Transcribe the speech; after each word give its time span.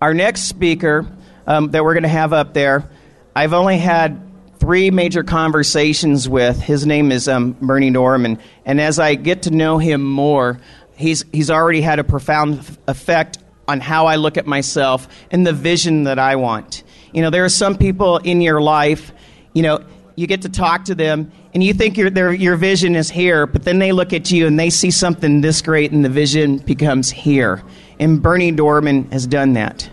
our 0.00 0.14
next 0.14 0.42
speaker 0.42 1.06
um, 1.46 1.70
that 1.70 1.84
we're 1.84 1.94
going 1.94 2.04
to 2.04 2.08
have 2.08 2.32
up 2.32 2.54
there, 2.54 2.88
I've 3.34 3.52
only 3.52 3.78
had 3.78 4.20
three 4.58 4.90
major 4.90 5.22
conversations 5.22 6.28
with. 6.28 6.60
His 6.60 6.86
name 6.86 7.12
is 7.12 7.28
um, 7.28 7.52
Berny 7.60 7.90
Dohrmann, 7.90 8.40
and 8.64 8.80
as 8.80 8.98
I 8.98 9.14
get 9.14 9.42
to 9.42 9.50
know 9.50 9.78
him 9.78 10.02
more, 10.02 10.60
he's 10.96 11.24
he's 11.32 11.50
already 11.50 11.80
had 11.80 11.98
a 11.98 12.04
profound 12.04 12.78
effect 12.86 13.38
on 13.66 13.80
how 13.80 14.06
I 14.06 14.16
look 14.16 14.36
at 14.36 14.46
myself 14.46 15.08
and 15.30 15.46
the 15.46 15.52
vision 15.52 16.04
that 16.04 16.18
I 16.18 16.36
want. 16.36 16.82
You 17.12 17.22
know, 17.22 17.30
there 17.30 17.44
are 17.44 17.50
some 17.50 17.76
people 17.76 18.18
in 18.18 18.40
your 18.40 18.60
life, 18.60 19.12
you 19.52 19.62
know, 19.62 19.84
you 20.16 20.26
get 20.26 20.42
to 20.42 20.48
talk 20.48 20.86
to 20.86 20.94
them 20.94 21.30
and 21.54 21.62
you 21.62 21.72
think 21.72 21.96
your, 21.96 22.10
their, 22.10 22.32
your 22.32 22.56
vision 22.56 22.96
is 22.96 23.08
here, 23.08 23.46
but 23.46 23.62
then 23.64 23.78
they 23.78 23.92
look 23.92 24.12
at 24.12 24.30
you 24.30 24.46
and 24.46 24.58
they 24.58 24.70
see 24.70 24.90
something 24.90 25.40
this 25.40 25.62
great 25.62 25.92
and 25.92 26.04
the 26.04 26.08
vision 26.08 26.58
becomes 26.58 27.10
here. 27.10 27.62
And 27.98 28.22
Berny 28.22 28.52
Dohrmann 28.52 29.12
has 29.12 29.26
done 29.26 29.54
that. 29.54 29.90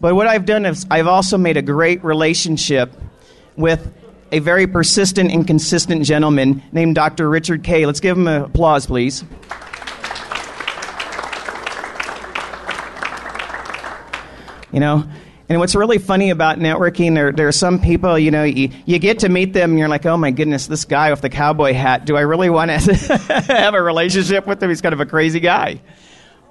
But 0.00 0.14
what 0.14 0.26
I've 0.26 0.46
done 0.46 0.66
is 0.66 0.86
I've 0.90 1.06
also 1.06 1.38
made 1.38 1.56
a 1.56 1.62
great 1.62 2.02
relationship 2.02 2.92
with 3.56 3.92
a 4.32 4.38
very 4.38 4.66
persistent 4.66 5.30
and 5.30 5.46
consistent 5.46 6.04
gentleman 6.04 6.62
named 6.72 6.94
Dr. 6.94 7.28
Richard 7.28 7.62
Kay. 7.62 7.84
Let's 7.86 8.00
give 8.00 8.16
him 8.16 8.26
an 8.26 8.42
applause, 8.42 8.86
please. 8.86 9.22
You 14.72 14.80
know, 14.80 15.04
and 15.50 15.60
what's 15.60 15.74
really 15.74 15.98
funny 15.98 16.30
about 16.30 16.58
networking, 16.58 17.14
there, 17.14 17.30
there 17.30 17.46
are 17.46 17.52
some 17.52 17.78
people, 17.78 18.18
you 18.18 18.30
know, 18.30 18.42
you, 18.42 18.70
you 18.86 18.98
get 18.98 19.18
to 19.18 19.28
meet 19.28 19.52
them 19.52 19.72
and 19.72 19.78
you're 19.78 19.86
like, 19.86 20.06
oh 20.06 20.16
my 20.16 20.30
goodness, 20.30 20.66
this 20.66 20.86
guy 20.86 21.10
with 21.10 21.20
the 21.20 21.28
cowboy 21.28 21.74
hat, 21.74 22.06
do 22.06 22.16
I 22.16 22.22
really 22.22 22.48
want 22.48 22.70
to 22.70 22.94
have 23.48 23.74
a 23.74 23.82
relationship 23.82 24.46
with 24.46 24.62
him? 24.62 24.70
He's 24.70 24.80
kind 24.80 24.94
of 24.94 25.00
a 25.00 25.06
crazy 25.06 25.40
guy. 25.40 25.82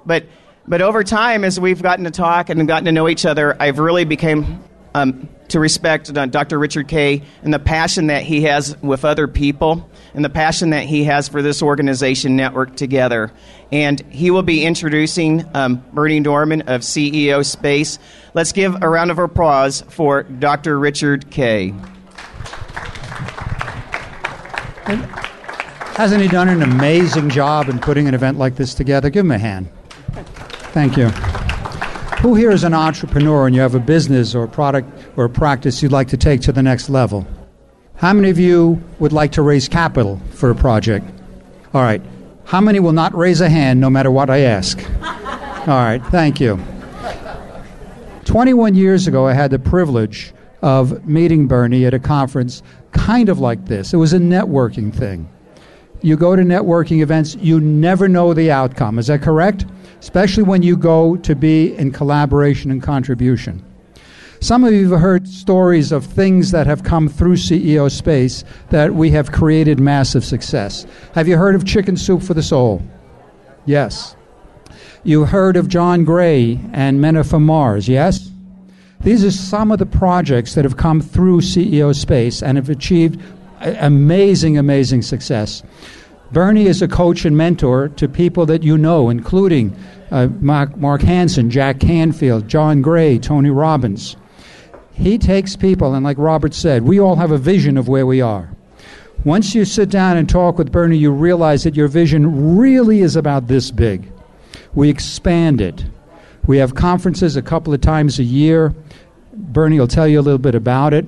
But, 0.06 0.26
but 0.68 0.82
over 0.82 1.04
time, 1.04 1.44
as 1.44 1.60
we've 1.60 1.82
gotten 1.82 2.06
to 2.06 2.12
talk 2.12 2.50
and 2.50 2.68
gotten 2.68 2.86
to 2.86 2.92
know 2.92 3.10
each 3.10 3.26
other, 3.26 3.56
I've 3.60 3.80
really 3.80 4.06
become 4.06 4.64
um, 4.94 5.30
to 5.50 5.60
respect 5.60 6.14
Dr. 6.14 6.60
Richard 6.60 6.88
Kay 6.88 7.24
and 7.44 7.54
the 7.54 7.60
passion 7.60 8.08
that 8.08 8.24
he 8.24 8.44
has 8.44 8.82
with 8.82 9.04
other 9.06 9.28
people 9.28 9.90
and 10.14 10.24
the 10.24 10.30
passion 10.30 10.72
that 10.72 10.86
he 10.86 11.04
has 11.06 11.28
for 11.28 11.42
this 11.42 11.62
organization 11.62 12.36
network 12.36 12.76
together. 12.76 13.32
And 13.72 14.02
he 14.10 14.32
will 14.32 14.44
be 14.44 14.66
introducing 14.66 15.46
um, 15.54 15.84
Berny 15.94 16.22
Dohrmann 16.22 16.62
of 16.68 16.82
CEO 16.82 17.46
Space. 17.46 18.00
Let's 18.34 18.52
give 18.52 18.82
a 18.82 18.90
round 18.90 19.12
of 19.12 19.20
applause 19.20 19.82
for 19.90 20.24
Dr. 20.24 20.80
Richard 20.80 21.30
Kay. 21.32 21.74
Hasn't 25.96 26.22
he 26.22 26.28
done 26.28 26.50
an 26.50 26.62
amazing 26.64 27.30
job 27.30 27.70
in 27.70 27.80
putting 27.80 28.08
an 28.08 28.14
event 28.14 28.38
like 28.38 28.56
this 28.56 28.74
together? 28.74 29.10
Give 29.10 29.26
him 29.26 29.32
a 29.32 29.38
hand. 29.38 29.70
Thank 30.74 30.98
you. 30.98 31.10
Who 32.22 32.36
here 32.36 32.52
is 32.52 32.64
an 32.64 32.74
entrepreneur 32.74 33.48
and 33.48 33.56
you 33.56 33.62
have 33.62 33.76
a 33.76 33.80
business 33.80 34.36
or 34.36 34.44
a 34.44 34.48
product 34.48 34.90
or 35.18 35.26
a 35.26 35.30
practice 35.30 35.82
you'd 35.82 35.92
like 35.92 36.10
to 36.10 36.18
take 36.18 36.42
to 36.42 36.52
the 36.52 36.64
next 36.64 36.90
level? 36.90 37.26
How 37.96 38.14
many 38.14 38.30
of 38.30 38.40
you 38.40 38.82
would 39.00 39.12
like 39.12 39.34
to 39.34 39.42
raise 39.42 39.68
capital 39.68 40.22
for 40.32 40.50
a 40.50 40.56
project? 40.56 41.06
All 41.74 41.82
right. 41.82 42.02
How 42.46 42.62
many 42.62 42.80
will 42.80 42.94
not 42.94 43.16
raise 43.16 43.42
a 43.42 43.50
hand 43.50 43.82
no 43.82 43.90
matter 43.90 44.12
what 44.12 44.30
I 44.30 44.40
ask? 44.40 44.80
All 45.02 45.68
right. 45.68 46.02
Thank 46.08 46.40
you. 46.40 46.60
21 48.26 48.76
years 48.76 49.08
ago, 49.08 49.28
I 49.28 49.34
had 49.34 49.52
the 49.52 49.60
privilege 49.60 50.34
of 50.62 51.06
meeting 51.06 51.48
Berny 51.48 51.86
at 51.86 51.94
a 51.94 52.00
conference 52.00 52.64
kind 52.92 53.30
of 53.30 53.40
like 53.40 53.66
this. 53.66 53.94
It 53.94 53.98
was 53.98 54.14
a 54.14 54.20
networking 54.20 54.94
thing. 54.94 55.30
You 56.02 56.18
go 56.18 56.36
to 56.36 56.44
networking 56.44 57.02
events, 57.02 57.36
you 57.36 57.60
never 57.60 58.08
know 58.08 58.34
the 58.34 58.52
outcome. 58.52 59.00
Is 59.00 59.08
that 59.08 59.22
correct? 59.22 59.66
Especially 60.02 60.44
when 60.44 60.64
you 60.64 60.76
go 60.76 61.16
to 61.18 61.36
be 61.36 61.74
in 61.76 61.92
collaboration 61.92 62.72
and 62.72 62.84
contribution. 62.84 63.64
Some 64.42 64.64
of 64.64 64.74
you 64.74 64.90
have 64.90 65.00
heard 65.00 65.28
stories 65.28 65.92
of 65.92 66.04
things 66.04 66.50
that 66.50 66.66
have 66.66 66.84
come 66.84 67.08
through 67.08 67.36
CEO 67.36 67.90
Space 67.92 68.44
that 68.72 68.96
we 68.96 69.12
have 69.12 69.32
created 69.32 69.80
massive 69.80 70.26
success. 70.26 70.88
Have 71.14 71.28
you 71.28 71.38
heard 71.38 71.54
of 71.54 71.64
Chicken 71.64 71.96
Soup 71.96 72.24
for 72.24 72.34
the 72.34 72.42
Soul? 72.42 72.82
Yes. 73.68 74.16
You 75.04 75.26
heard 75.26 75.56
of 75.56 75.68
John 75.68 76.04
Gray 76.04 76.60
and 76.74 77.00
Men 77.00 77.22
from 77.24 77.46
Mars, 77.46 77.88
yes? 77.88 78.32
These 79.02 79.24
are 79.24 79.32
some 79.32 79.72
of 79.72 79.78
the 79.78 79.86
projects 79.86 80.56
that 80.56 80.66
have 80.66 80.78
come 80.78 81.02
through 81.02 81.42
CEO 81.42 81.96
Space 81.96 82.42
and 82.42 82.58
have 82.58 82.70
achieved 82.70 83.22
amazing, 83.62 84.58
amazing 84.58 85.04
success. 85.04 85.62
Berny 86.32 86.66
is 86.66 86.82
a 86.82 86.88
coach 86.88 87.26
and 87.26 87.36
mentor 87.36 87.90
to 87.90 88.08
people 88.08 88.46
that 88.46 88.64
you 88.64 88.78
know, 88.78 89.10
including 89.10 89.76
uh, 90.12 90.28
Mark, 90.40 90.78
Mark 90.78 91.02
Hansen, 91.02 91.50
Jack 91.50 91.80
Canfield, 91.82 92.48
John 92.48 92.82
Gray, 92.82 93.20
Tony 93.20 93.50
Robbins. 93.50 94.16
He 94.94 95.18
takes 95.18 95.56
people, 95.58 95.94
and 95.94 96.06
like 96.06 96.18
Robert 96.18 96.54
said, 96.54 96.84
we 96.84 97.00
all 97.00 97.18
have 97.18 97.32
a 97.32 97.38
vision 97.38 97.78
of 97.78 97.90
where 97.90 98.06
we 98.06 98.22
are. 98.22 98.50
Once 99.26 99.54
you 99.54 99.66
sit 99.66 99.90
down 99.90 100.16
and 100.18 100.30
talk 100.30 100.58
with 100.58 100.72
Berny, 100.72 100.98
you 100.98 101.12
realize 101.12 101.64
that 101.64 101.76
your 101.76 101.88
vision 101.88 102.58
really 102.58 103.02
is 103.02 103.16
about 103.16 103.48
this 103.48 103.70
big. 103.70 104.10
We 104.74 104.90
expand 104.90 105.60
it. 105.60 105.86
We 106.48 106.58
have 106.58 106.76
conferences 106.76 107.36
a 107.36 107.42
couple 107.42 107.74
of 107.74 107.82
times 107.82 108.20
a 108.20 108.24
year. 108.24 108.74
Bernie 109.34 109.80
will 109.80 109.88
tell 109.88 110.08
you 110.08 110.20
a 110.20 110.24
little 110.24 110.40
bit 110.40 110.56
about 110.56 110.94
it. 110.94 111.08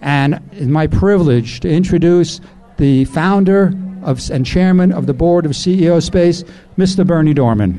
And 0.00 0.40
it's 0.52 0.66
my 0.66 0.86
privilege 0.86 1.60
to 1.60 1.68
introduce 1.68 2.40
the 2.76 3.04
founder 3.06 3.72
of, 4.04 4.30
and 4.30 4.46
chairman 4.46 4.92
of 4.92 5.06
the 5.06 5.14
board 5.14 5.46
of 5.46 5.52
CEO 5.52 6.02
Space, 6.02 6.44
Mr. 6.78 7.06
Berny 7.06 7.34
Dohrmann. 7.34 7.78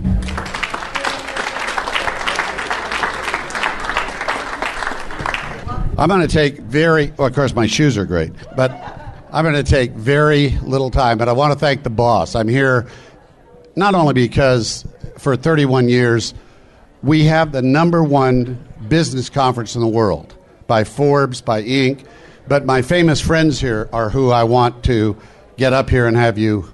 I'm 5.97 6.09
going 6.09 6.21
to 6.21 6.27
take 6.27 6.59
very, 6.59 7.13
well, 7.17 7.29
of 7.29 7.35
course, 7.35 7.55
my 7.55 7.67
shoes 7.67 7.97
are 7.97 8.03
great, 8.05 8.33
but 8.57 8.71
I'm 9.31 9.45
going 9.45 9.55
to 9.55 9.63
take 9.63 9.91
very 9.91 10.49
little 10.61 10.91
time. 10.91 11.17
But 11.17 11.29
I 11.29 11.31
want 11.31 11.53
to 11.53 11.59
thank 11.59 11.83
the 11.83 11.89
boss. 11.89 12.35
I'm 12.35 12.49
here 12.49 12.87
not 13.77 13.95
only 13.95 14.13
because 14.13 14.85
for 15.17 15.37
31 15.37 15.87
years, 15.87 16.33
we 17.01 17.23
have 17.25 17.53
the 17.53 17.61
number 17.61 18.03
one 18.03 18.61
business 18.89 19.29
conference 19.29 19.75
in 19.75 19.81
the 19.81 19.87
world 19.87 20.35
by 20.67 20.83
Forbes, 20.83 21.41
by 21.41 21.63
Inc., 21.63 22.05
but 22.47 22.65
my 22.65 22.81
famous 22.81 23.21
friends 23.21 23.59
here 23.59 23.89
are 23.91 24.09
who 24.09 24.31
I 24.31 24.43
want 24.43 24.83
to 24.85 25.17
get 25.57 25.73
up 25.73 25.89
here 25.89 26.07
and 26.07 26.17
have 26.17 26.37
you 26.37 26.71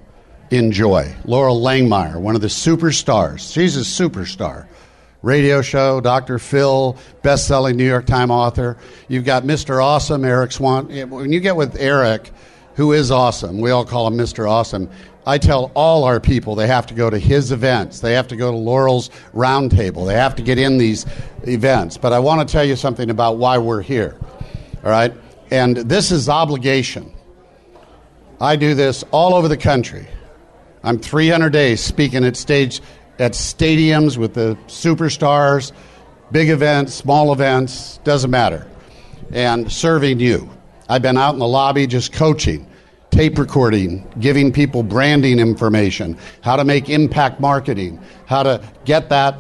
enjoy. 0.50 1.04
Loral 1.26 1.62
Langemeier, 1.62 2.20
one 2.20 2.36
of 2.36 2.42
the 2.42 2.48
superstars. 2.48 3.54
She's 3.54 3.78
a 3.78 3.82
superstar. 3.82 4.68
Radio 5.22 5.62
show, 5.62 6.02
Dr. 6.02 6.40
Phil, 6.40 6.98
best 7.22 7.48
selling 7.48 7.78
New 7.78 7.86
York 7.86 8.08
Times 8.08 8.32
author. 8.32 8.78
You've 9.08 9.24
got 9.24 9.44
Mr. 9.44 9.84
Awesome, 9.84 10.26
Eric 10.26 10.52
Swan. 10.52 10.88
When 11.10 11.32
you 11.32 11.40
get 11.40 11.56
with 11.56 11.76
Eric, 11.78 12.32
who 12.76 12.92
is 12.94 13.12
awesome, 13.12 13.60
we 13.60 13.70
all 13.70 13.86
call 13.86 14.08
him 14.08 14.18
Mr. 14.18 14.50
Awesome. 14.50 14.90
I 15.28 15.38
tell 15.38 15.72
all 15.76 16.06
our 16.06 16.20
people 16.20 16.56
they 16.56 16.66
have 16.66 16.88
to 16.88 16.96
go 16.96 17.08
to 17.12 17.20
his 17.20 17.52
events. 17.52 18.00
They 18.00 18.14
have 18.14 18.28
to 18.30 18.36
go 18.36 18.52
to 18.52 18.58
Loral's 18.58 19.12
roundtable. 19.36 20.08
They 20.08 20.16
have 20.16 20.36
to 20.38 20.42
get 20.42 20.58
in 20.58 20.80
these 20.80 21.06
events. 21.44 21.98
But 21.98 22.14
I 22.14 22.20
want 22.20 22.48
to 22.48 22.52
tell 22.52 22.66
you 22.66 22.76
something 22.76 23.12
about 23.12 23.38
why 23.38 23.60
we're 23.60 23.84
here. 23.84 24.18
All 24.84 24.90
right? 24.90 25.14
And 25.52 25.78
this 25.78 26.12
is 26.12 26.30
obligation. 26.30 27.14
I 28.42 28.56
do 28.56 28.74
this 28.74 29.04
all 29.12 29.36
over 29.36 29.48
the 29.48 29.56
country. 29.56 30.08
I'm 30.84 30.98
300 30.98 31.52
days 31.52 31.80
speaking 31.80 32.26
at 32.26 32.36
stage 32.36 32.82
at 33.20 33.34
stadiums 33.34 34.18
with 34.18 34.34
the 34.34 34.58
superstars, 34.66 35.72
big 36.32 36.50
events, 36.50 36.96
small 36.96 37.34
events, 37.34 38.00
doesn't 38.04 38.32
matter. 38.32 38.66
And 39.32 39.72
serving 39.72 40.20
you. 40.20 40.50
I've 40.90 41.04
been 41.04 41.20
out 41.20 41.34
in 41.34 41.40
the 41.40 41.48
lobby 41.48 41.86
just 41.86 42.14
coaching, 42.14 42.68
tape 43.12 43.38
recording, 43.38 44.12
giving 44.20 44.52
people 44.52 44.82
branding 44.82 45.38
information, 45.38 46.18
how 46.42 46.56
to 46.56 46.64
make 46.64 46.90
impact 46.90 47.40
marketing, 47.40 48.02
how 48.26 48.42
to 48.42 48.64
get 48.86 49.10
that, 49.10 49.36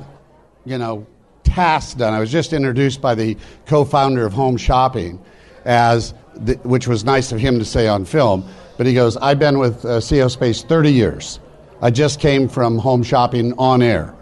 you 0.63 0.77
know, 0.77 1.07
task 1.43 1.97
done. 1.97 2.13
I 2.13 2.19
was 2.19 2.31
just 2.31 2.53
introduced 2.53 3.01
by 3.01 3.15
the 3.15 3.35
co-founder 3.65 4.23
of 4.27 4.33
Home 4.33 4.57
Shopping 4.57 5.19
as 5.65 6.13
the, 6.35 6.53
which 6.57 6.87
was 6.87 7.03
nice 7.03 7.31
of 7.31 7.39
him 7.39 7.57
to 7.57 7.65
say 7.65 7.87
on 7.87 8.05
film 8.05 8.47
but 8.81 8.87
he 8.87 8.95
goes, 8.95 9.15
I've 9.17 9.37
been 9.37 9.59
with 9.59 9.85
uh, 9.85 10.01
Space 10.01 10.63
30 10.63 10.91
years. 10.91 11.39
I 11.83 11.91
just 11.91 12.19
came 12.19 12.49
from 12.49 12.79
home 12.79 13.03
shopping 13.03 13.53
on 13.59 13.83
air. 13.83 14.15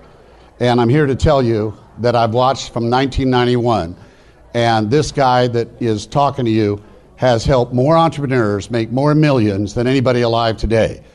And 0.59 0.81
I'm 0.81 0.89
here 0.89 1.05
to 1.05 1.15
tell 1.15 1.41
you 1.41 1.77
that 1.99 2.13
I've 2.13 2.33
watched 2.33 2.73
from 2.73 2.89
1991. 2.89 3.95
And 4.53 4.91
this 4.91 5.13
guy 5.13 5.47
that 5.47 5.69
is 5.81 6.05
talking 6.05 6.43
to 6.43 6.51
you 6.51 6.83
has 7.15 7.45
helped 7.45 7.71
more 7.73 7.95
entrepreneurs 7.95 8.69
make 8.69 8.91
more 8.91 9.15
millions 9.15 9.75
than 9.75 9.87
anybody 9.87 10.23
alive 10.23 10.57
today. 10.57 11.05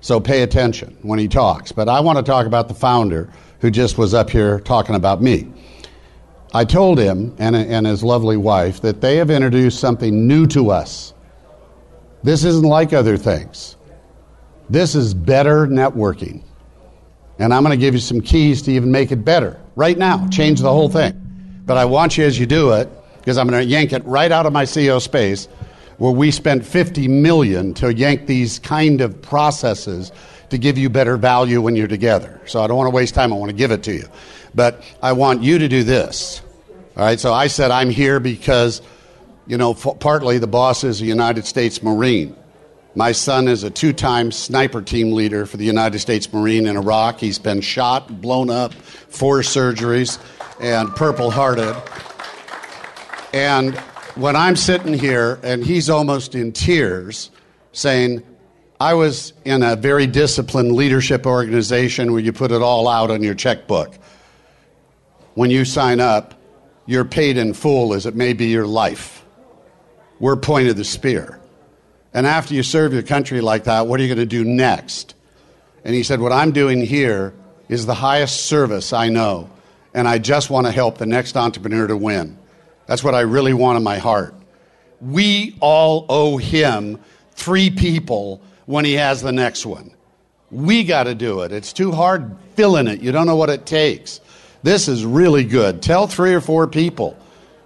So 0.00 0.18
pay 0.18 0.40
attention 0.40 0.96
when 1.02 1.18
he 1.18 1.28
talks. 1.28 1.72
But 1.72 1.90
I 1.90 2.00
want 2.00 2.16
to 2.16 2.24
talk 2.24 2.46
about 2.46 2.68
the 2.68 2.74
founder 2.74 3.30
who 3.60 3.70
just 3.70 3.98
was 3.98 4.14
up 4.14 4.30
here 4.30 4.60
talking 4.60 4.94
about 4.94 5.20
me. 5.20 5.52
I 6.54 6.64
told 6.64 6.98
him 6.98 7.36
and, 7.38 7.54
and 7.54 7.86
his 7.86 8.02
lovely 8.02 8.38
wife 8.38 8.80
that 8.80 9.02
they 9.02 9.16
have 9.16 9.28
introduced 9.28 9.78
something 9.78 10.26
new 10.26 10.46
to 10.46 10.70
us 10.70 11.13
this 12.24 12.42
isn't 12.42 12.64
like 12.64 12.92
other 12.92 13.16
things. 13.16 13.76
This 14.68 14.94
is 14.94 15.14
better 15.14 15.66
networking. 15.66 16.42
And 17.38 17.52
I'm 17.52 17.62
going 17.62 17.78
to 17.78 17.80
give 17.80 17.94
you 17.94 18.00
some 18.00 18.20
keys 18.20 18.62
to 18.62 18.72
even 18.72 18.90
make 18.90 19.12
it 19.12 19.24
better 19.24 19.60
right 19.76 19.98
now, 19.98 20.26
change 20.28 20.60
the 20.60 20.72
whole 20.72 20.88
thing. 20.88 21.20
But 21.66 21.76
I 21.76 21.84
want 21.84 22.16
you 22.16 22.24
as 22.24 22.38
you 22.38 22.46
do 22.46 22.72
it, 22.72 22.88
because 23.18 23.38
I'm 23.38 23.46
going 23.46 23.62
to 23.62 23.68
yank 23.68 23.92
it 23.92 24.04
right 24.04 24.32
out 24.32 24.46
of 24.46 24.52
my 24.52 24.64
CEO 24.64 25.00
space, 25.00 25.46
where 25.98 26.12
we 26.12 26.30
spent 26.30 26.64
50 26.64 27.08
million 27.08 27.74
to 27.74 27.92
yank 27.92 28.26
these 28.26 28.58
kind 28.58 29.00
of 29.00 29.20
processes 29.20 30.10
to 30.50 30.58
give 30.58 30.78
you 30.78 30.88
better 30.88 31.16
value 31.16 31.60
when 31.60 31.76
you're 31.76 31.88
together. 31.88 32.40
So 32.46 32.62
I 32.62 32.66
don't 32.66 32.76
want 32.76 32.86
to 32.88 32.94
waste 32.94 33.14
time. 33.14 33.32
I 33.32 33.36
want 33.36 33.50
to 33.50 33.56
give 33.56 33.70
it 33.70 33.82
to 33.84 33.92
you. 33.92 34.04
But 34.54 34.82
I 35.02 35.12
want 35.12 35.42
you 35.42 35.58
to 35.58 35.68
do 35.68 35.82
this. 35.82 36.40
All 36.96 37.04
right. 37.04 37.20
So 37.20 37.32
I 37.32 37.48
said 37.48 37.70
I'm 37.70 37.90
here 37.90 38.20
because, 38.20 38.80
you 39.46 39.58
know, 39.58 39.72
f- 39.72 39.98
partly 40.00 40.38
the 40.38 40.46
boss 40.46 40.84
is 40.84 41.00
a 41.00 41.04
United 41.04 41.46
States 41.46 41.82
Marine. 41.82 42.36
My 42.94 43.12
son 43.12 43.48
is 43.48 43.64
a 43.64 43.70
two 43.70 43.92
time 43.92 44.30
sniper 44.30 44.80
team 44.80 45.12
leader 45.12 45.46
for 45.46 45.56
the 45.56 45.64
United 45.64 45.98
States 45.98 46.32
Marine 46.32 46.66
in 46.66 46.76
Iraq. 46.76 47.18
He's 47.18 47.38
been 47.38 47.60
shot, 47.60 48.20
blown 48.20 48.50
up, 48.50 48.72
four 48.72 49.40
surgeries, 49.40 50.18
and 50.60 50.94
purple 50.94 51.30
hearted. 51.30 51.76
And 53.32 53.76
when 54.14 54.36
I'm 54.36 54.54
sitting 54.54 54.94
here 54.94 55.40
and 55.42 55.64
he's 55.64 55.90
almost 55.90 56.36
in 56.36 56.52
tears 56.52 57.30
saying, 57.72 58.22
I 58.80 58.94
was 58.94 59.32
in 59.44 59.62
a 59.64 59.74
very 59.74 60.06
disciplined 60.06 60.72
leadership 60.72 61.26
organization 61.26 62.12
where 62.12 62.20
you 62.20 62.32
put 62.32 62.52
it 62.52 62.62
all 62.62 62.86
out 62.86 63.10
on 63.10 63.22
your 63.22 63.34
checkbook. 63.34 63.94
When 65.34 65.50
you 65.50 65.64
sign 65.64 65.98
up, 65.98 66.34
you're 66.86 67.04
paid 67.04 67.36
in 67.36 67.54
full 67.54 67.92
as 67.94 68.06
it 68.06 68.14
may 68.14 68.34
be 68.34 68.46
your 68.46 68.66
life. 68.66 69.23
We're 70.20 70.36
point 70.36 70.68
of 70.68 70.76
the 70.76 70.84
spear. 70.84 71.40
And 72.12 72.26
after 72.26 72.54
you 72.54 72.62
serve 72.62 72.92
your 72.92 73.02
country 73.02 73.40
like 73.40 73.64
that, 73.64 73.86
what 73.86 73.98
are 73.98 74.02
you 74.02 74.08
going 74.08 74.18
to 74.18 74.26
do 74.26 74.44
next? 74.44 75.14
And 75.84 75.94
he 75.94 76.02
said, 76.02 76.20
What 76.20 76.32
I'm 76.32 76.52
doing 76.52 76.80
here 76.80 77.34
is 77.68 77.86
the 77.86 77.94
highest 77.94 78.46
service 78.46 78.92
I 78.92 79.08
know. 79.08 79.50
And 79.92 80.08
I 80.08 80.18
just 80.18 80.50
want 80.50 80.66
to 80.66 80.72
help 80.72 80.98
the 80.98 81.06
next 81.06 81.36
entrepreneur 81.36 81.86
to 81.86 81.96
win. 81.96 82.38
That's 82.86 83.02
what 83.02 83.14
I 83.14 83.20
really 83.20 83.54
want 83.54 83.76
in 83.76 83.82
my 83.82 83.98
heart. 83.98 84.34
We 85.00 85.56
all 85.60 86.06
owe 86.08 86.36
him 86.36 86.98
three 87.32 87.70
people 87.70 88.40
when 88.66 88.84
he 88.84 88.94
has 88.94 89.22
the 89.22 89.32
next 89.32 89.66
one. 89.66 89.94
We 90.50 90.84
got 90.84 91.04
to 91.04 91.14
do 91.14 91.40
it. 91.40 91.52
It's 91.52 91.72
too 91.72 91.92
hard 91.92 92.36
filling 92.54 92.86
it. 92.86 93.00
You 93.00 93.12
don't 93.12 93.26
know 93.26 93.36
what 93.36 93.50
it 93.50 93.66
takes. 93.66 94.20
This 94.62 94.88
is 94.88 95.04
really 95.04 95.44
good. 95.44 95.82
Tell 95.82 96.06
three 96.06 96.32
or 96.32 96.40
four 96.40 96.66
people. 96.66 97.18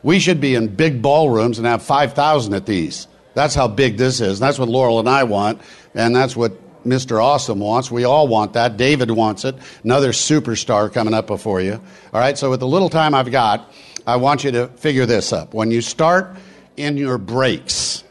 We 0.02 0.18
should 0.18 0.40
be 0.40 0.54
in 0.54 0.68
big 0.68 1.02
ballrooms 1.02 1.58
and 1.58 1.66
have 1.66 1.82
5,000 1.82 2.54
at 2.54 2.66
these. 2.66 3.08
That's 3.34 3.54
how 3.54 3.68
big 3.68 3.96
this 3.96 4.20
is. 4.20 4.38
That's 4.38 4.58
what 4.58 4.68
Loral 4.68 5.00
and 5.00 5.08
I 5.08 5.24
want, 5.24 5.60
and 5.94 6.14
that's 6.14 6.36
what 6.36 6.52
Mr. 6.84 7.22
Awesome 7.22 7.58
wants. 7.60 7.90
We 7.90 8.04
all 8.04 8.28
want 8.28 8.54
that. 8.54 8.76
David 8.76 9.10
wants 9.10 9.44
it. 9.44 9.54
Another 9.84 10.12
superstar 10.12 10.92
coming 10.92 11.14
up 11.14 11.26
before 11.26 11.60
you. 11.60 11.74
All 12.12 12.20
right, 12.20 12.38
so 12.38 12.50
with 12.50 12.60
the 12.60 12.66
little 12.66 12.88
time 12.88 13.14
I've 13.14 13.30
got, 13.30 13.72
I 14.06 14.16
want 14.16 14.44
you 14.44 14.50
to 14.52 14.68
figure 14.68 15.06
this 15.06 15.32
up. 15.32 15.54
When 15.54 15.70
you 15.70 15.82
start 15.82 16.36
in 16.76 16.96
your 16.96 17.18
breaks, 17.18 18.04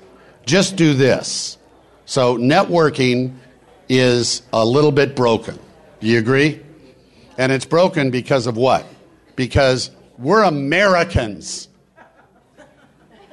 just 0.45 0.75
do 0.75 0.93
this. 0.93 1.57
So, 2.05 2.37
networking 2.37 3.35
is 3.89 4.43
a 4.53 4.63
little 4.63 4.91
bit 4.91 5.15
broken. 5.15 5.59
Do 5.99 6.07
you 6.07 6.19
agree? 6.19 6.61
And 7.37 7.51
it's 7.51 7.65
broken 7.65 8.11
because 8.11 8.47
of 8.47 8.55
what? 8.57 8.85
Because 9.35 9.91
we're 10.17 10.43
Americans. 10.43 11.66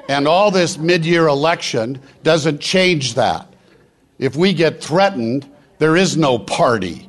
And 0.08 0.28
all 0.28 0.50
this 0.50 0.76
mid 0.76 1.06
year 1.06 1.26
election 1.26 2.00
doesn't 2.22 2.60
change 2.60 3.14
that. 3.14 3.52
If 4.18 4.36
we 4.36 4.52
get 4.52 4.82
threatened, 4.82 5.50
there 5.78 5.96
is 5.96 6.16
no 6.16 6.38
party. 6.38 7.08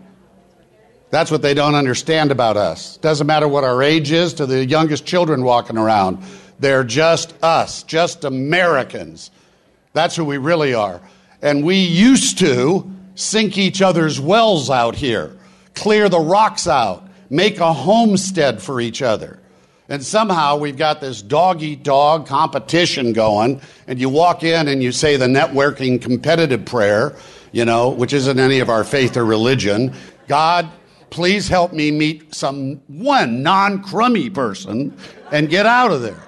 That's 1.11 1.31
what 1.31 1.41
they 1.41 1.53
don't 1.53 1.75
understand 1.75 2.31
about 2.31 2.57
us. 2.57 2.97
Doesn't 2.97 3.27
matter 3.27 3.47
what 3.47 3.63
our 3.63 3.81
age 3.83 4.11
is 4.11 4.33
to 4.35 4.45
the 4.45 4.65
youngest 4.65 5.05
children 5.05 5.43
walking 5.43 5.77
around. 5.77 6.23
They're 6.59 6.83
just 6.83 7.33
us, 7.43 7.83
just 7.83 8.23
Americans. 8.23 9.31
That's 9.93 10.15
who 10.15 10.25
we 10.25 10.37
really 10.37 10.73
are. 10.73 11.01
And 11.41 11.63
we 11.63 11.77
used 11.77 12.39
to 12.39 12.91
sink 13.15 13.57
each 13.57 13.81
other's 13.81 14.19
wells 14.19 14.69
out 14.69 14.95
here, 14.95 15.37
clear 15.73 16.09
the 16.09 16.19
rocks 16.19 16.67
out, 16.67 17.07
make 17.29 17.59
a 17.59 17.71
homestead 17.71 18.61
for 18.61 18.81
each 18.81 19.01
other. 19.01 19.39
And 19.87 20.03
somehow 20.03 20.57
we've 20.57 20.77
got 20.77 20.99
this 20.99 21.21
dog 21.21 21.61
eat 21.61 21.83
dog 21.83 22.25
competition 22.25 23.13
going, 23.13 23.61
and 23.87 23.99
you 23.99 24.09
walk 24.09 24.43
in 24.43 24.67
and 24.67 24.81
you 24.81 24.91
say 24.91 25.15
the 25.15 25.27
networking 25.27 26.01
competitive 26.01 26.65
prayer, 26.65 27.15
you 27.51 27.65
know, 27.65 27.89
which 27.89 28.11
isn't 28.11 28.39
any 28.39 28.59
of 28.59 28.69
our 28.69 28.83
faith 28.83 29.15
or 29.15 29.25
religion. 29.25 29.93
God, 30.27 30.67
please 31.11 31.47
help 31.47 31.71
me 31.71 31.91
meet 31.91 32.33
some 32.33 32.81
one 32.87 33.43
non 33.43 33.83
crummy 33.83 34.29
person 34.29 34.97
and 35.31 35.49
get 35.49 35.67
out 35.67 35.91
of 35.91 36.01
there. 36.01 36.23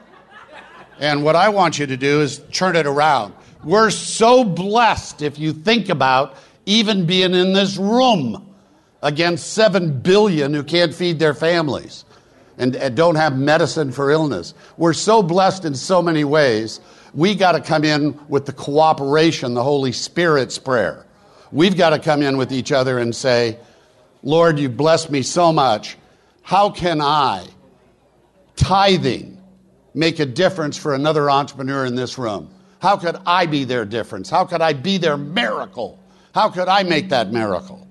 And 1.00 1.24
what 1.24 1.36
I 1.36 1.50
want 1.50 1.80
you 1.80 1.88
to 1.88 1.98
do 1.98 2.22
is 2.22 2.40
turn 2.52 2.76
it 2.76 2.86
around. 2.86 3.34
We're 3.64 3.90
so 3.90 4.44
blessed 4.44 5.24
if 5.24 5.40
you 5.40 5.52
think 5.52 5.90
about 5.90 6.36
even 6.68 7.08
being 7.08 7.34
in 7.34 7.54
this 7.54 7.78
room 7.78 8.56
against 9.02 9.54
7 9.54 10.00
billion 10.02 10.54
who 10.54 10.64
can't 10.64 10.94
feed 10.94 11.18
their 11.18 11.34
families 11.34 12.06
and, 12.58 12.76
and 12.76 12.96
don't 12.96 13.16
have 13.16 13.38
medicine 13.38 13.92
for 13.92 14.12
illness. 14.12 14.54
We're 14.78 14.94
so 14.94 15.22
blessed 15.22 15.66
in 15.66 15.76
so 15.76 16.02
many 16.02 16.24
ways. 16.24 16.80
We 17.14 17.36
got 17.36 17.54
to 17.54 17.62
come 17.62 17.84
in 17.84 18.20
with 18.28 18.46
the 18.46 18.54
cooperation, 18.54 19.54
the 19.54 19.64
Holy 19.64 19.92
Spirit's 19.92 20.58
prayer. 20.58 21.06
We've 21.52 21.78
got 21.78 21.92
to 21.92 22.00
come 22.00 22.22
in 22.22 22.38
with 22.38 22.52
each 22.52 22.72
other 22.72 23.00
and 23.00 23.16
say, 23.16 23.58
Lord, 24.24 24.60
you 24.60 24.70
blessed 24.70 25.10
me 25.10 25.22
so 25.22 25.54
much. 25.54 25.98
How 26.42 26.70
can 26.70 27.00
I, 27.02 27.48
tithing, 28.56 29.42
make 29.94 30.20
a 30.20 30.26
difference 30.26 30.78
for 30.78 30.94
another 30.96 31.30
entrepreneur 31.30 31.86
in 31.86 31.96
this 31.96 32.18
room? 32.18 32.50
How 32.80 32.98
could 32.98 33.18
I 33.26 33.46
be 33.46 33.64
their 33.64 33.86
difference? 33.86 34.30
How 34.30 34.46
could 34.46 34.62
I 34.62 34.74
be 34.74 34.98
their 34.98 35.18
miracle? 35.18 36.00
How 36.34 36.50
could 36.50 36.68
I 36.68 36.84
make 36.84 37.10
that 37.10 37.32
miracle? 37.32 37.88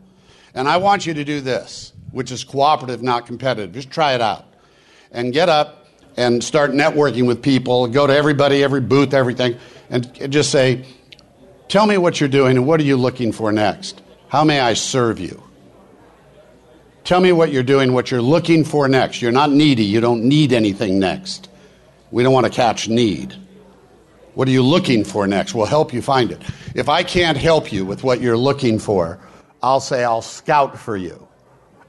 And 0.55 0.69
I 0.69 0.77
want 0.77 1.07
you 1.07 1.15
to 1.15 1.25
do 1.25 1.41
this, 1.41 1.93
which 2.11 2.31
is 2.31 2.45
cooperative, 2.45 3.03
not 3.03 3.27
competitive. 3.27 3.73
Just 3.73 3.91
try 3.91 4.15
it 4.15 4.21
out 4.21 4.47
and 5.13 5.33
get 5.33 5.49
up 5.49 5.87
and 6.17 6.43
start 6.43 6.73
networking 6.73 7.27
with 7.27 7.43
people. 7.43 7.87
Go 7.89 8.07
to 8.07 8.15
everybody, 8.15 8.63
every 8.63 8.81
booth, 8.81 9.15
everything, 9.15 9.57
and 9.91 10.33
just 10.33 10.51
say, 10.51 10.85
Tell 11.69 11.87
me 11.87 11.99
what 11.99 12.21
you're 12.21 12.29
doing 12.29 12.57
and 12.57 12.67
what 12.67 12.79
are 12.79 12.85
you 12.85 12.97
looking 12.97 13.33
for 13.33 13.51
next? 13.51 14.01
How 14.29 14.45
may 14.45 14.61
I 14.61 14.75
serve 14.75 15.19
you? 15.19 15.43
Tell 17.03 17.21
me 17.21 17.33
what 17.33 17.53
you're 17.53 17.63
doing, 17.63 17.93
what 17.93 18.11
you're 18.11 18.23
looking 18.23 18.65
for 18.65 18.89
next. 18.89 19.21
You're 19.21 19.33
not 19.33 19.51
needy. 19.51 19.85
You 19.85 20.01
don't 20.01 20.25
need 20.25 20.53
anything 20.53 20.99
next. 20.99 21.49
We 22.11 22.23
don't 22.23 22.33
want 22.33 22.47
to 22.47 22.53
catch 22.53 22.89
need. 22.89 23.35
What 24.35 24.49
are 24.49 24.51
you 24.51 24.63
looking 24.63 25.05
for 25.05 25.27
next? 25.27 25.55
We'll 25.55 25.67
help 25.67 25.93
you 25.93 26.03
find 26.03 26.31
it. 26.31 26.43
If 26.75 26.89
I 26.89 27.03
can't 27.03 27.39
help 27.39 27.73
you 27.73 27.85
with 27.85 28.05
what 28.05 28.21
you're 28.21 28.37
looking 28.37 28.79
for, 28.79 29.19
I'll 29.63 29.81
say 29.81 30.05
I'll 30.05 30.23
scout 30.23 30.79
for 30.79 30.97
you. 30.97 31.26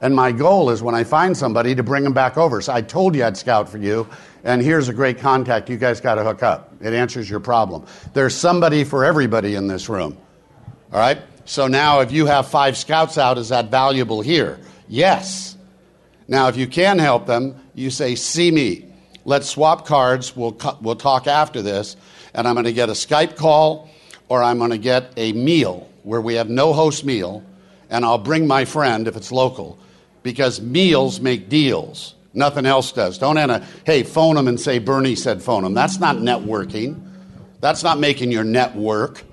And 0.00 0.14
my 0.14 0.30
goal 0.30 0.70
is 0.70 0.82
when 0.82 0.94
I 0.94 1.02
find 1.02 1.36
somebody 1.36 1.74
to 1.74 1.82
bring 1.82 2.04
them 2.04 2.12
back 2.12 2.36
over. 2.36 2.60
So 2.60 2.72
I 2.72 2.82
told 2.82 3.16
you 3.16 3.24
I'd 3.24 3.36
scout 3.36 3.68
for 3.68 3.78
you, 3.78 4.08
and 4.44 4.62
here's 4.62 4.88
a 4.88 4.92
great 4.92 5.18
contact. 5.18 5.68
You 5.68 5.76
guys 5.76 6.00
got 6.00 6.14
to 6.16 6.24
hook 6.24 6.42
up. 6.42 6.72
It 6.80 6.92
answers 6.92 7.28
your 7.28 7.40
problem. 7.40 7.84
There's 8.14 8.34
somebody 8.34 8.84
for 8.84 9.04
everybody 9.04 9.56
in 9.56 9.66
this 9.66 9.88
room. 9.88 10.16
All 10.92 11.00
right? 11.00 11.18
So 11.44 11.66
now 11.66 12.00
if 12.00 12.12
you 12.12 12.26
have 12.26 12.48
five 12.48 12.76
scouts 12.76 13.18
out, 13.18 13.38
is 13.38 13.48
that 13.48 13.70
valuable 13.70 14.20
here? 14.20 14.60
Yes. 14.86 15.56
Now, 16.28 16.48
if 16.48 16.56
you 16.56 16.66
can 16.66 16.98
help 16.98 17.26
them, 17.26 17.60
you 17.74 17.90
say, 17.90 18.14
See 18.14 18.50
me. 18.50 18.84
Let's 19.24 19.48
swap 19.48 19.84
cards. 19.86 20.36
We'll, 20.36 20.56
we'll 20.80 20.96
talk 20.96 21.26
after 21.26 21.60
this. 21.60 21.96
And 22.34 22.46
I'm 22.46 22.54
going 22.54 22.64
to 22.64 22.72
get 22.72 22.88
a 22.88 22.92
Skype 22.92 23.36
call 23.36 23.90
or 24.28 24.42
I'm 24.42 24.58
going 24.58 24.70
to 24.70 24.78
get 24.78 25.12
a 25.16 25.32
meal 25.32 25.88
where 26.02 26.20
we 26.20 26.34
have 26.34 26.48
no 26.48 26.72
host 26.72 27.04
meal. 27.04 27.42
And 27.90 28.04
I'll 28.04 28.18
bring 28.18 28.46
my 28.46 28.64
friend 28.64 29.08
if 29.08 29.16
it's 29.16 29.32
local 29.32 29.78
because 30.32 30.60
meals 30.60 31.20
make 31.20 31.48
deals. 31.48 32.14
Nothing 32.34 32.66
else 32.66 32.92
does. 32.92 33.16
Don't 33.16 33.38
enter, 33.38 33.64
hey, 33.86 34.02
phone 34.02 34.36
them 34.36 34.46
and 34.46 34.60
say 34.60 34.78
Berny 34.78 35.16
said 35.16 35.42
phone 35.42 35.62
them. 35.62 35.72
That's 35.72 35.98
not 35.98 36.16
networking. 36.16 37.00
That's 37.60 37.82
not 37.82 37.98
making 37.98 38.30
your 38.30 38.44
network. 38.44 39.24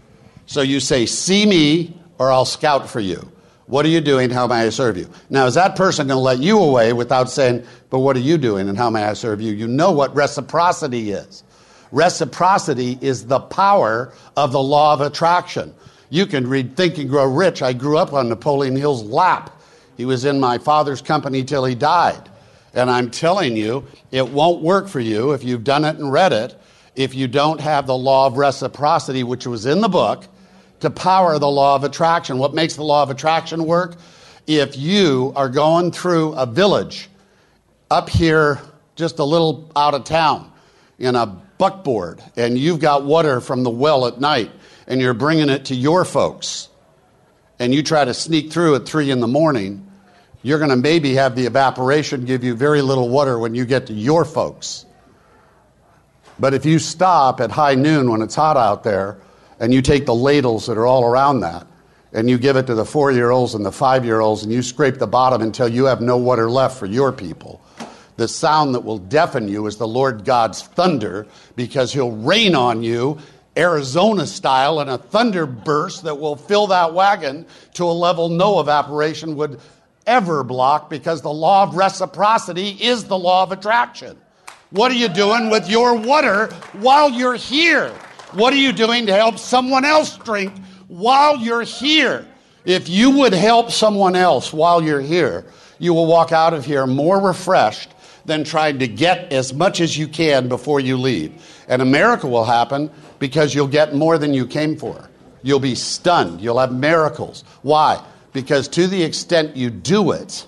So 0.45 0.61
you 0.61 0.79
say, 0.79 1.05
see 1.05 1.45
me 1.45 1.99
or 2.17 2.31
I'll 2.31 2.45
scout 2.45 2.89
for 2.89 3.01
you. 3.01 3.29
What 3.65 3.85
are 3.85 3.89
you 3.89 3.99
doing? 3.99 4.29
How 4.29 4.47
may 4.47 4.61
I 4.61 4.69
serve 4.69 4.95
you? 4.95 5.09
Now, 5.29 5.47
is 5.47 5.55
that 5.55 5.75
person 5.75 6.07
going 6.07 6.15
to 6.17 6.21
let 6.21 6.39
you 6.39 6.57
away 6.59 6.93
without 6.93 7.29
saying, 7.29 7.65
but 7.89 7.99
what 7.99 8.15
are 8.15 8.21
you 8.21 8.37
doing 8.37 8.69
and 8.69 8.77
how 8.77 8.89
may 8.89 9.03
I 9.03 9.13
serve 9.13 9.41
you? 9.41 9.51
You 9.51 9.67
know 9.67 9.91
what 9.91 10.15
reciprocity 10.15 11.11
is. 11.11 11.43
Reciprocity 11.91 12.97
is 13.01 13.27
the 13.27 13.41
power 13.41 14.13
of 14.37 14.53
the 14.53 14.63
law 14.63 14.93
of 14.93 15.01
attraction. 15.01 15.73
You 16.09 16.25
can 16.25 16.47
read 16.47 16.77
Think 16.77 16.97
and 16.97 17.09
Grow 17.09 17.25
Rich. 17.25 17.61
I 17.61 17.73
grew 17.73 17.97
up 17.97 18.13
on 18.13 18.29
Napoleon 18.29 18.77
Hill's 18.77 19.03
lap. 19.03 19.51
He 19.97 20.05
was 20.05 20.25
in 20.25 20.39
my 20.39 20.57
father's 20.57 21.01
company 21.01 21.43
till 21.43 21.65
he 21.65 21.75
died. 21.75 22.29
And 22.73 22.89
I'm 22.89 23.09
telling 23.09 23.55
you, 23.55 23.85
it 24.11 24.27
won't 24.29 24.61
work 24.61 24.87
for 24.87 24.99
you 24.99 25.31
if 25.31 25.43
you've 25.43 25.63
done 25.63 25.85
it 25.85 25.95
and 25.95 26.11
read 26.11 26.33
it, 26.33 26.59
if 26.95 27.15
you 27.15 27.27
don't 27.27 27.61
have 27.61 27.87
the 27.87 27.97
law 27.97 28.27
of 28.27 28.37
reciprocity, 28.37 29.23
which 29.23 29.47
was 29.47 29.65
in 29.65 29.81
the 29.81 29.89
book, 29.89 30.25
to 30.81 30.89
power 30.89 31.39
the 31.39 31.47
law 31.47 31.75
of 31.75 31.83
attraction. 31.83 32.37
What 32.37 32.53
makes 32.53 32.75
the 32.75 32.83
law 32.83 33.03
of 33.03 33.09
attraction 33.09 33.65
work? 33.65 33.95
If 34.45 34.77
you 34.77 35.33
are 35.35 35.49
going 35.49 35.91
through 35.91 36.33
a 36.33 36.45
village 36.45 37.09
up 37.89 38.09
here 38.09 38.59
just 38.95 39.19
a 39.19 39.23
little 39.23 39.71
out 39.75 39.93
of 39.93 40.03
town 40.03 40.51
in 40.99 41.15
a 41.15 41.25
buckboard 41.57 42.21
and 42.35 42.57
you've 42.57 42.79
got 42.79 43.05
water 43.05 43.41
from 43.41 43.63
the 43.63 43.69
well 43.69 44.05
at 44.05 44.19
night 44.19 44.51
and 44.87 45.01
you're 45.01 45.13
bringing 45.13 45.49
it 45.49 45.65
to 45.65 45.75
your 45.75 46.05
folks 46.05 46.69
and 47.59 47.73
you 47.73 47.81
try 47.81 48.03
to 48.03 48.13
sneak 48.13 48.51
through 48.51 48.75
at 48.75 48.85
3 48.85 49.11
in 49.11 49.19
the 49.19 49.27
morning, 49.27 49.84
you're 50.45 50.59
going 50.59 50.69
to 50.69 50.75
maybe 50.75 51.15
have 51.15 51.35
the 51.35 51.47
evaporation 51.47 52.23
give 52.23 52.43
you 52.43 52.53
very 52.53 52.83
little 52.83 53.09
water 53.09 53.39
when 53.39 53.55
you 53.55 53.65
get 53.65 53.87
to 53.87 53.93
your 53.93 54.23
folks. 54.23 54.85
But 56.37 56.53
if 56.53 56.67
you 56.67 56.77
stop 56.77 57.41
at 57.41 57.49
high 57.49 57.73
noon 57.73 58.11
when 58.11 58.21
it's 58.21 58.35
hot 58.35 58.55
out 58.55 58.83
there 58.83 59.17
and 59.59 59.73
you 59.73 59.81
take 59.81 60.05
the 60.05 60.13
ladles 60.13 60.67
that 60.67 60.77
are 60.77 60.85
all 60.85 61.03
around 61.03 61.39
that 61.39 61.65
and 62.13 62.29
you 62.29 62.37
give 62.37 62.57
it 62.57 62.67
to 62.67 62.75
the 62.75 62.85
four 62.85 63.11
year 63.11 63.31
olds 63.31 63.55
and 63.55 63.65
the 63.65 63.71
five 63.71 64.05
year 64.05 64.19
olds 64.19 64.43
and 64.43 64.53
you 64.53 64.61
scrape 64.61 64.99
the 64.99 65.07
bottom 65.07 65.41
until 65.41 65.67
you 65.67 65.85
have 65.85 65.99
no 65.99 66.15
water 66.15 66.47
left 66.47 66.77
for 66.77 66.85
your 66.85 67.11
people, 67.11 67.59
the 68.17 68.27
sound 68.27 68.75
that 68.75 68.81
will 68.81 68.99
deafen 68.99 69.47
you 69.47 69.65
is 69.65 69.77
the 69.77 69.87
Lord 69.87 70.25
God's 70.25 70.61
thunder 70.61 71.25
because 71.55 71.91
he'll 71.91 72.11
rain 72.11 72.53
on 72.53 72.83
you 72.83 73.17
Arizona 73.57 74.27
style 74.27 74.81
in 74.81 74.89
a 74.89 74.97
thunder 74.97 75.45
burst 75.45 76.03
that 76.03 76.19
will 76.19 76.35
fill 76.35 76.67
that 76.67 76.93
wagon 76.93 77.45
to 77.73 77.85
a 77.85 77.91
level 77.91 78.29
no 78.29 78.59
evaporation 78.59 79.35
would 79.37 79.59
ever 80.07 80.43
block 80.43 80.89
because 80.89 81.21
the 81.21 81.31
law 81.31 81.63
of 81.63 81.75
reciprocity 81.75 82.69
is 82.69 83.05
the 83.05 83.17
law 83.17 83.43
of 83.43 83.51
attraction. 83.51 84.17
What 84.71 84.91
are 84.91 84.95
you 84.95 85.07
doing 85.07 85.49
with 85.49 85.69
your 85.69 85.95
water 85.95 86.47
while 86.73 87.09
you're 87.09 87.35
here? 87.35 87.89
What 88.33 88.53
are 88.53 88.57
you 88.57 88.73
doing 88.73 89.05
to 89.05 89.13
help 89.13 89.37
someone 89.37 89.85
else 89.85 90.17
drink 90.17 90.53
while 90.87 91.37
you're 91.37 91.61
here? 91.61 92.27
If 92.65 92.89
you 92.89 93.11
would 93.11 93.33
help 93.33 93.71
someone 93.71 94.15
else 94.15 94.51
while 94.51 94.81
you're 94.81 95.01
here, 95.01 95.45
you 95.79 95.93
will 95.93 96.07
walk 96.07 96.31
out 96.31 96.53
of 96.53 96.65
here 96.65 96.87
more 96.87 97.21
refreshed 97.21 97.91
than 98.25 98.43
trying 98.43 98.79
to 98.79 98.87
get 98.87 99.31
as 99.31 99.53
much 99.53 99.79
as 99.79 99.97
you 99.97 100.07
can 100.07 100.49
before 100.49 100.79
you 100.79 100.97
leave. 100.97 101.31
And 101.67 101.81
a 101.81 101.85
miracle 101.85 102.31
will 102.31 102.43
happen 102.43 102.89
because 103.19 103.53
you'll 103.53 103.67
get 103.67 103.93
more 103.95 104.17
than 104.17 104.33
you 104.33 104.47
came 104.47 104.75
for. 104.75 105.09
You'll 105.43 105.59
be 105.59 105.75
stunned. 105.75 106.41
You'll 106.41 106.59
have 106.59 106.73
miracles. 106.73 107.43
Why? 107.61 108.03
Because 108.35 108.67
to 108.67 108.87
the 108.87 109.01
extent 109.01 109.55
you 109.55 109.69
do 109.69 110.11
it, 110.11 110.45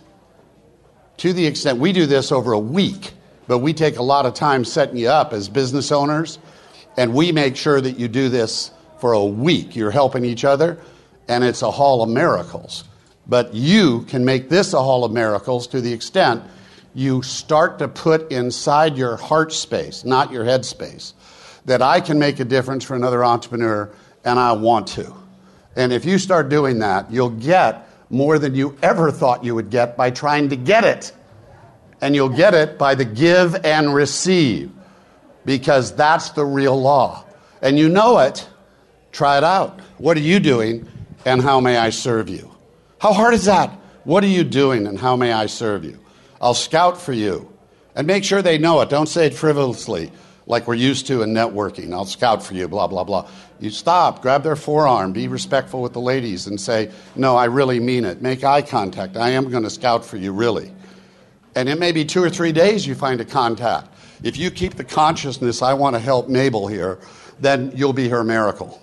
to 1.15 1.31
the 1.31 1.47
extent 1.47 1.79
we 1.79 1.93
do 1.93 2.05
this 2.05 2.33
over 2.33 2.51
a 2.51 2.59
week, 2.59 3.13
but 3.47 3.59
we 3.59 3.71
take 3.71 3.95
a 3.95 4.03
lot 4.03 4.25
of 4.25 4.33
time 4.33 4.65
setting 4.65 4.97
you 4.97 5.07
up 5.07 5.31
as 5.31 5.47
business 5.47 5.89
owners, 5.89 6.37
and 6.97 7.13
we 7.13 7.31
make 7.31 7.55
sure 7.55 7.79
that 7.79 7.97
you 7.97 8.09
do 8.09 8.27
this 8.27 8.71
for 8.99 9.13
a 9.13 9.23
week. 9.23 9.73
You're 9.73 9.89
helping 9.89 10.25
each 10.25 10.43
other, 10.43 10.77
and 11.29 11.45
it's 11.45 11.61
a 11.61 11.71
hall 11.71 12.03
of 12.03 12.09
miracles. 12.09 12.83
But 13.25 13.53
you 13.53 14.01
can 14.09 14.25
make 14.25 14.49
this 14.49 14.73
a 14.73 14.83
hall 14.83 15.05
of 15.05 15.13
miracles 15.13 15.65
to 15.67 15.79
the 15.79 15.93
extent 15.93 16.43
you 16.93 17.21
start 17.21 17.79
to 17.79 17.87
put 17.87 18.29
inside 18.33 18.97
your 18.97 19.15
heart 19.15 19.53
space, 19.53 20.03
not 20.03 20.29
your 20.29 20.43
head 20.43 20.65
space, 20.65 21.13
that 21.63 21.81
I 21.81 22.01
can 22.01 22.19
make 22.19 22.41
a 22.41 22.45
difference 22.45 22.83
for 22.83 22.97
another 22.97 23.23
entrepreneur 23.23 23.89
and 24.25 24.37
I 24.37 24.51
want 24.51 24.87
to. 24.87 25.26
And 25.77 25.93
if 25.93 26.05
you 26.05 26.17
start 26.17 26.49
doing 26.49 26.79
that, 26.79 27.11
you'll 27.11 27.29
get 27.29 27.87
more 28.09 28.39
than 28.39 28.55
you 28.55 28.75
ever 28.81 29.11
thought 29.11 29.43
you 29.43 29.53
would 29.55 29.69
get 29.69 29.95
by 29.95 30.09
trying 30.09 30.49
to 30.49 30.55
get 30.55 30.83
it. 30.83 31.13
And 32.01 32.15
you'll 32.15 32.29
get 32.29 32.53
it 32.53 32.77
by 32.77 32.95
the 32.95 33.05
give 33.05 33.55
and 33.63 33.93
receive 33.93 34.71
because 35.45 35.95
that's 35.95 36.31
the 36.31 36.43
real 36.43 36.79
law. 36.79 37.25
And 37.61 37.77
you 37.77 37.89
know 37.89 38.19
it, 38.19 38.47
try 39.11 39.37
it 39.37 39.43
out. 39.43 39.79
What 39.99 40.17
are 40.17 40.21
you 40.21 40.39
doing 40.39 40.87
and 41.25 41.41
how 41.41 41.59
may 41.59 41.77
I 41.77 41.91
serve 41.91 42.27
you? 42.27 42.51
How 42.99 43.13
hard 43.13 43.35
is 43.35 43.45
that? 43.45 43.71
What 44.03 44.23
are 44.23 44.27
you 44.27 44.43
doing 44.43 44.87
and 44.87 44.99
how 44.99 45.15
may 45.15 45.31
I 45.31 45.45
serve 45.45 45.85
you? 45.85 45.99
I'll 46.41 46.53
scout 46.55 46.99
for 46.99 47.13
you. 47.13 47.51
And 47.95 48.07
make 48.07 48.23
sure 48.23 48.41
they 48.41 48.57
know 48.57 48.81
it. 48.81 48.89
Don't 48.89 49.09
say 49.09 49.27
it 49.27 49.33
frivolously 49.33 50.11
like 50.47 50.67
we're 50.67 50.75
used 50.75 51.07
to 51.07 51.21
in 51.21 51.33
networking. 51.33 51.93
I'll 51.93 52.05
scout 52.05 52.43
for 52.43 52.53
you, 52.53 52.67
blah, 52.67 52.87
blah, 52.87 53.03
blah. 53.03 53.29
You 53.59 53.69
stop, 53.69 54.21
grab 54.21 54.43
their 54.43 54.55
forearm, 54.55 55.13
be 55.13 55.27
respectful 55.27 55.81
with 55.81 55.93
the 55.93 56.01
ladies, 56.01 56.47
and 56.47 56.59
say, 56.59 56.91
No, 57.15 57.35
I 57.35 57.45
really 57.45 57.79
mean 57.79 58.05
it. 58.05 58.21
Make 58.21 58.43
eye 58.43 58.61
contact. 58.61 59.17
I 59.17 59.31
am 59.31 59.49
going 59.49 59.63
to 59.63 59.69
scout 59.69 60.05
for 60.05 60.17
you, 60.17 60.31
really. 60.31 60.71
And 61.55 61.67
it 61.67 61.79
may 61.79 61.91
be 61.91 62.05
two 62.05 62.23
or 62.23 62.29
three 62.29 62.51
days 62.51 62.85
you 62.85 62.93
find 62.93 63.19
a 63.19 63.25
contact. 63.25 63.87
If 64.23 64.37
you 64.37 64.51
keep 64.51 64.75
the 64.75 64.83
consciousness, 64.83 65.61
I 65.61 65.73
want 65.73 65.95
to 65.95 65.99
help 65.99 66.29
Mabel 66.29 66.67
here, 66.67 66.99
then 67.39 67.71
you'll 67.75 67.93
be 67.93 68.09
her 68.09 68.23
miracle. 68.23 68.81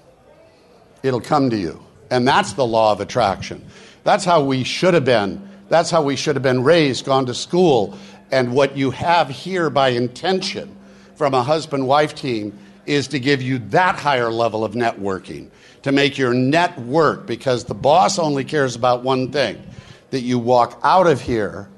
It'll 1.03 1.21
come 1.21 1.51
to 1.51 1.57
you. 1.57 1.85
And 2.11 2.27
that's 2.27 2.55
the 2.55 2.67
law 2.67 2.93
of 2.93 3.01
attraction. 3.01 3.65
That's 4.03 4.25
how 4.25 4.43
we 4.45 4.65
should 4.65 4.95
have 4.95 5.05
been 5.05 5.49
that's 5.69 5.91
how 5.91 6.03
we 6.03 6.17
should 6.17 6.37
have 6.37 6.43
been 6.43 6.63
raised, 6.63 7.05
gone 7.05 7.27
to 7.27 7.35
school. 7.35 7.99
And 8.31 8.53
what 8.53 8.77
you 8.77 8.91
have 8.91 9.29
here 9.29 9.71
by 9.71 9.91
intention 9.91 10.77
from 11.17 11.35
a 11.35 11.43
husband 11.43 11.87
wife 11.87 12.15
team 12.15 12.59
is 12.87 13.09
to 13.09 13.19
give 13.19 13.43
you 13.43 13.59
that 13.59 13.97
higher 13.97 14.31
level 14.31 14.65
of 14.65 14.73
networking, 14.73 15.51
to 15.83 15.93
make 15.93 16.17
your 16.19 16.35
net 16.35 16.79
work, 16.81 17.27
because 17.27 17.65
the 17.65 17.75
boss 17.75 18.19
only 18.19 18.45
cares 18.45 18.77
about 18.77 19.03
one 19.03 19.31
thing 19.31 19.63
that 20.11 20.21
you 20.21 20.39
walk 20.39 20.79
out 20.83 21.07
of 21.07 21.21
here, 21.21 21.69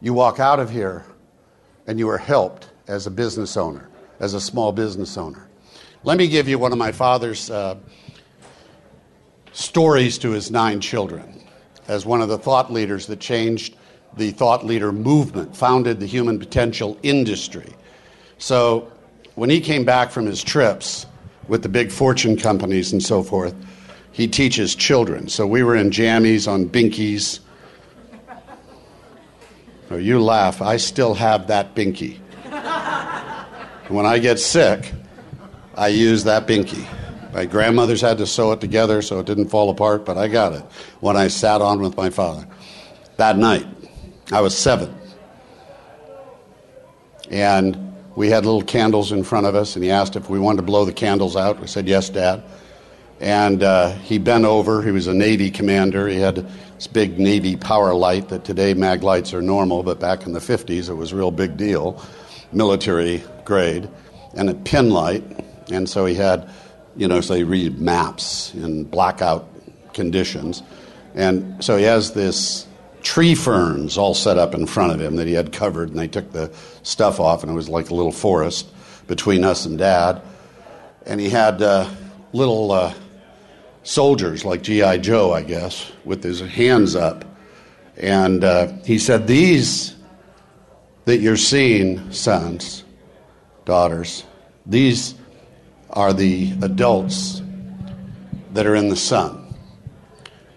you 0.00 0.14
walk 0.14 0.38
out 0.40 0.60
of 0.60 0.70
here, 0.70 1.04
and 1.86 1.98
you 1.98 2.08
are 2.08 2.18
helped 2.18 2.70
as 2.86 3.06
a 3.06 3.10
business 3.10 3.56
owner, 3.56 3.88
as 4.20 4.34
a 4.34 4.40
small 4.40 4.72
business 4.72 5.16
owner. 5.16 5.48
Let 6.04 6.18
me 6.18 6.28
give 6.28 6.48
you 6.48 6.58
one 6.58 6.72
of 6.72 6.78
my 6.78 6.92
father's 6.92 7.50
uh, 7.50 7.76
stories 9.52 10.18
to 10.18 10.30
his 10.30 10.50
nine 10.50 10.80
children 10.80 11.40
as 11.88 12.04
one 12.04 12.20
of 12.20 12.28
the 12.28 12.38
thought 12.38 12.72
leaders 12.72 13.06
that 13.06 13.20
changed 13.20 13.76
the 14.16 14.30
thought 14.30 14.64
leader 14.64 14.92
movement, 14.92 15.56
founded 15.56 16.00
the 16.00 16.06
human 16.06 16.38
potential 16.38 16.98
industry. 17.02 17.72
So 18.38 18.92
when 19.34 19.50
he 19.50 19.60
came 19.60 19.84
back 19.84 20.10
from 20.10 20.26
his 20.26 20.42
trips 20.42 21.06
with 21.48 21.62
the 21.62 21.68
big 21.68 21.90
fortune 21.90 22.36
companies 22.36 22.92
and 22.92 23.02
so 23.02 23.22
forth, 23.22 23.54
he 24.12 24.28
teaches 24.28 24.74
children. 24.74 25.28
So 25.28 25.46
we 25.46 25.62
were 25.62 25.74
in 25.74 25.90
jammies 25.90 26.46
on 26.46 26.68
binkies. 26.68 27.40
Oh, 29.90 29.96
you 29.96 30.20
laugh. 30.20 30.62
I 30.62 30.76
still 30.76 31.14
have 31.14 31.48
that 31.48 31.74
binky. 31.74 32.18
when 33.88 34.06
I 34.06 34.18
get 34.18 34.38
sick, 34.38 34.92
I 35.74 35.88
use 35.88 36.24
that 36.24 36.46
binky. 36.46 36.86
My 37.32 37.46
grandmothers 37.46 38.00
had 38.00 38.18
to 38.18 38.26
sew 38.26 38.52
it 38.52 38.60
together 38.60 39.02
so 39.02 39.18
it 39.18 39.26
didn't 39.26 39.48
fall 39.48 39.68
apart, 39.68 40.04
but 40.04 40.16
I 40.16 40.28
got 40.28 40.52
it 40.52 40.62
when 41.00 41.16
I 41.16 41.26
sat 41.26 41.60
on 41.60 41.80
with 41.80 41.96
my 41.96 42.08
father. 42.08 42.46
That 43.16 43.36
night, 43.36 43.66
I 44.30 44.40
was 44.40 44.56
seven. 44.56 44.94
And 47.30 47.93
we 48.16 48.28
had 48.30 48.44
little 48.44 48.62
candles 48.62 49.12
in 49.12 49.24
front 49.24 49.46
of 49.46 49.54
us, 49.54 49.74
and 49.76 49.84
he 49.84 49.90
asked 49.90 50.16
if 50.16 50.28
we 50.28 50.38
wanted 50.38 50.58
to 50.58 50.62
blow 50.62 50.84
the 50.84 50.92
candles 50.92 51.36
out. 51.36 51.60
We 51.60 51.66
said, 51.66 51.88
Yes, 51.88 52.08
Dad. 52.08 52.42
And 53.20 53.62
uh, 53.62 53.92
he 53.92 54.18
bent 54.18 54.44
over. 54.44 54.82
He 54.82 54.90
was 54.90 55.06
a 55.06 55.14
Navy 55.14 55.50
commander. 55.50 56.08
He 56.08 56.18
had 56.18 56.36
this 56.74 56.86
big 56.86 57.18
Navy 57.18 57.56
power 57.56 57.94
light 57.94 58.28
that 58.28 58.44
today 58.44 58.74
mag 58.74 59.02
lights 59.02 59.32
are 59.32 59.40
normal, 59.40 59.82
but 59.82 60.00
back 60.00 60.26
in 60.26 60.32
the 60.32 60.40
50s 60.40 60.88
it 60.88 60.94
was 60.94 61.12
a 61.12 61.16
real 61.16 61.30
big 61.30 61.56
deal, 61.56 62.02
military 62.52 63.22
grade, 63.44 63.88
and 64.34 64.50
a 64.50 64.54
pin 64.54 64.90
light. 64.90 65.22
And 65.70 65.88
so 65.88 66.04
he 66.06 66.14
had 66.14 66.50
you 66.96 67.08
know, 67.08 67.20
so 67.20 67.34
they 67.34 67.44
read 67.44 67.80
maps 67.80 68.54
in 68.54 68.84
blackout 68.84 69.48
conditions. 69.92 70.62
And 71.14 71.62
so 71.64 71.76
he 71.76 71.84
has 71.84 72.12
this 72.12 72.66
tree 73.04 73.34
ferns 73.34 73.96
all 73.96 74.14
set 74.14 74.38
up 74.38 74.54
in 74.54 74.66
front 74.66 74.92
of 74.92 75.00
him 75.00 75.16
that 75.16 75.28
he 75.28 75.34
had 75.34 75.52
covered, 75.52 75.90
and 75.90 75.98
they 75.98 76.08
took 76.08 76.32
the 76.32 76.52
stuff 76.82 77.20
off, 77.20 77.42
and 77.42 77.52
it 77.52 77.54
was 77.54 77.68
like 77.68 77.90
a 77.90 77.94
little 77.94 78.10
forest 78.10 78.68
between 79.06 79.44
us 79.44 79.66
and 79.66 79.78
Dad. 79.78 80.20
And 81.06 81.20
he 81.20 81.28
had 81.28 81.62
uh, 81.62 81.88
little 82.32 82.72
uh, 82.72 82.94
soldiers, 83.82 84.44
like 84.44 84.62
G.I. 84.62 84.98
Joe, 84.98 85.32
I 85.32 85.42
guess, 85.42 85.92
with 86.04 86.24
his 86.24 86.40
hands 86.40 86.96
up. 86.96 87.24
And 87.96 88.42
uh, 88.42 88.72
he 88.84 88.98
said, 88.98 89.26
These 89.26 89.94
that 91.04 91.18
you're 91.18 91.36
seeing, 91.36 92.10
sons, 92.10 92.84
daughters, 93.66 94.24
these 94.64 95.14
are 95.90 96.14
the 96.14 96.52
adults 96.62 97.42
that 98.54 98.66
are 98.66 98.74
in 98.74 98.88
the 98.88 98.96
sun. 98.96 99.43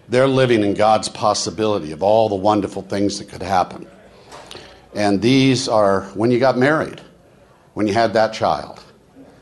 They're 0.08 0.28
living 0.28 0.62
in 0.62 0.74
God's 0.74 1.08
possibility 1.08 1.92
of 1.92 2.02
all 2.02 2.28
the 2.28 2.34
wonderful 2.34 2.82
things 2.82 3.18
that 3.18 3.28
could 3.28 3.42
happen. 3.42 3.86
And 4.94 5.20
these 5.20 5.68
are 5.68 6.02
when 6.14 6.30
you 6.30 6.38
got 6.38 6.56
married, 6.56 7.00
when 7.74 7.86
you 7.86 7.92
had 7.92 8.14
that 8.14 8.32
child, 8.32 8.82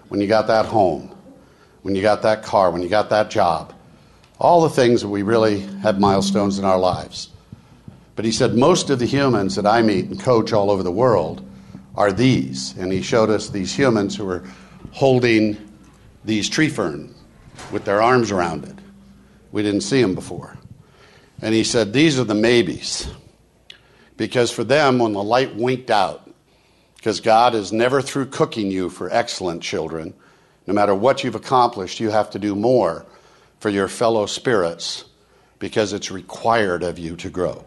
when 0.08 0.20
you 0.20 0.26
got 0.26 0.48
that 0.48 0.66
home, 0.66 1.14
when 1.82 1.94
you 1.94 2.02
got 2.02 2.22
that 2.22 2.42
car, 2.42 2.70
when 2.70 2.82
you 2.82 2.88
got 2.88 3.10
that 3.10 3.30
job, 3.30 3.72
all 4.38 4.60
the 4.62 4.68
things 4.68 5.02
that 5.02 5.08
we 5.08 5.22
really 5.22 5.60
have 5.82 6.00
milestones 6.00 6.58
in 6.58 6.64
our 6.64 6.78
lives. 6.78 7.30
But 8.16 8.24
he 8.24 8.32
said, 8.32 8.54
most 8.54 8.90
of 8.90 8.98
the 8.98 9.06
humans 9.06 9.54
that 9.54 9.66
I 9.66 9.82
meet 9.82 10.06
and 10.06 10.18
coach 10.18 10.52
all 10.52 10.70
over 10.70 10.82
the 10.82 10.90
world 10.90 11.48
are 11.94 12.12
these. 12.12 12.76
And 12.76 12.92
he 12.92 13.02
showed 13.02 13.30
us 13.30 13.48
these 13.48 13.72
humans 13.72 14.16
who 14.16 14.28
are 14.28 14.42
holding 14.92 15.56
these 16.24 16.48
tree 16.48 16.68
fern 16.68 17.14
with 17.70 17.84
their 17.84 18.02
arms 18.02 18.30
around 18.30 18.64
it. 18.64 18.75
We 19.56 19.62
didn't 19.62 19.84
see 19.84 20.02
them 20.02 20.14
before. 20.14 20.58
And 21.40 21.54
he 21.54 21.64
said, 21.64 21.94
These 21.94 22.18
are 22.18 22.24
the 22.24 22.34
maybes. 22.34 23.08
Because 24.18 24.50
for 24.50 24.64
them, 24.64 24.98
when 24.98 25.14
the 25.14 25.22
light 25.22 25.56
winked 25.56 25.90
out 25.90 26.30
Because 26.96 27.20
God 27.20 27.54
is 27.54 27.72
never 27.72 28.02
through 28.02 28.26
cooking 28.26 28.70
you 28.70 28.90
for 28.90 29.10
excellent 29.10 29.62
children. 29.62 30.12
No 30.66 30.74
matter 30.74 30.94
what 30.94 31.24
you've 31.24 31.36
accomplished, 31.36 32.00
you 32.00 32.10
have 32.10 32.28
to 32.32 32.38
do 32.38 32.54
more 32.54 33.06
for 33.58 33.70
your 33.70 33.88
fellow 33.88 34.26
spirits 34.26 35.06
because 35.58 35.94
it's 35.94 36.10
required 36.10 36.82
of 36.82 36.98
you 36.98 37.16
to 37.16 37.30
grow. 37.30 37.64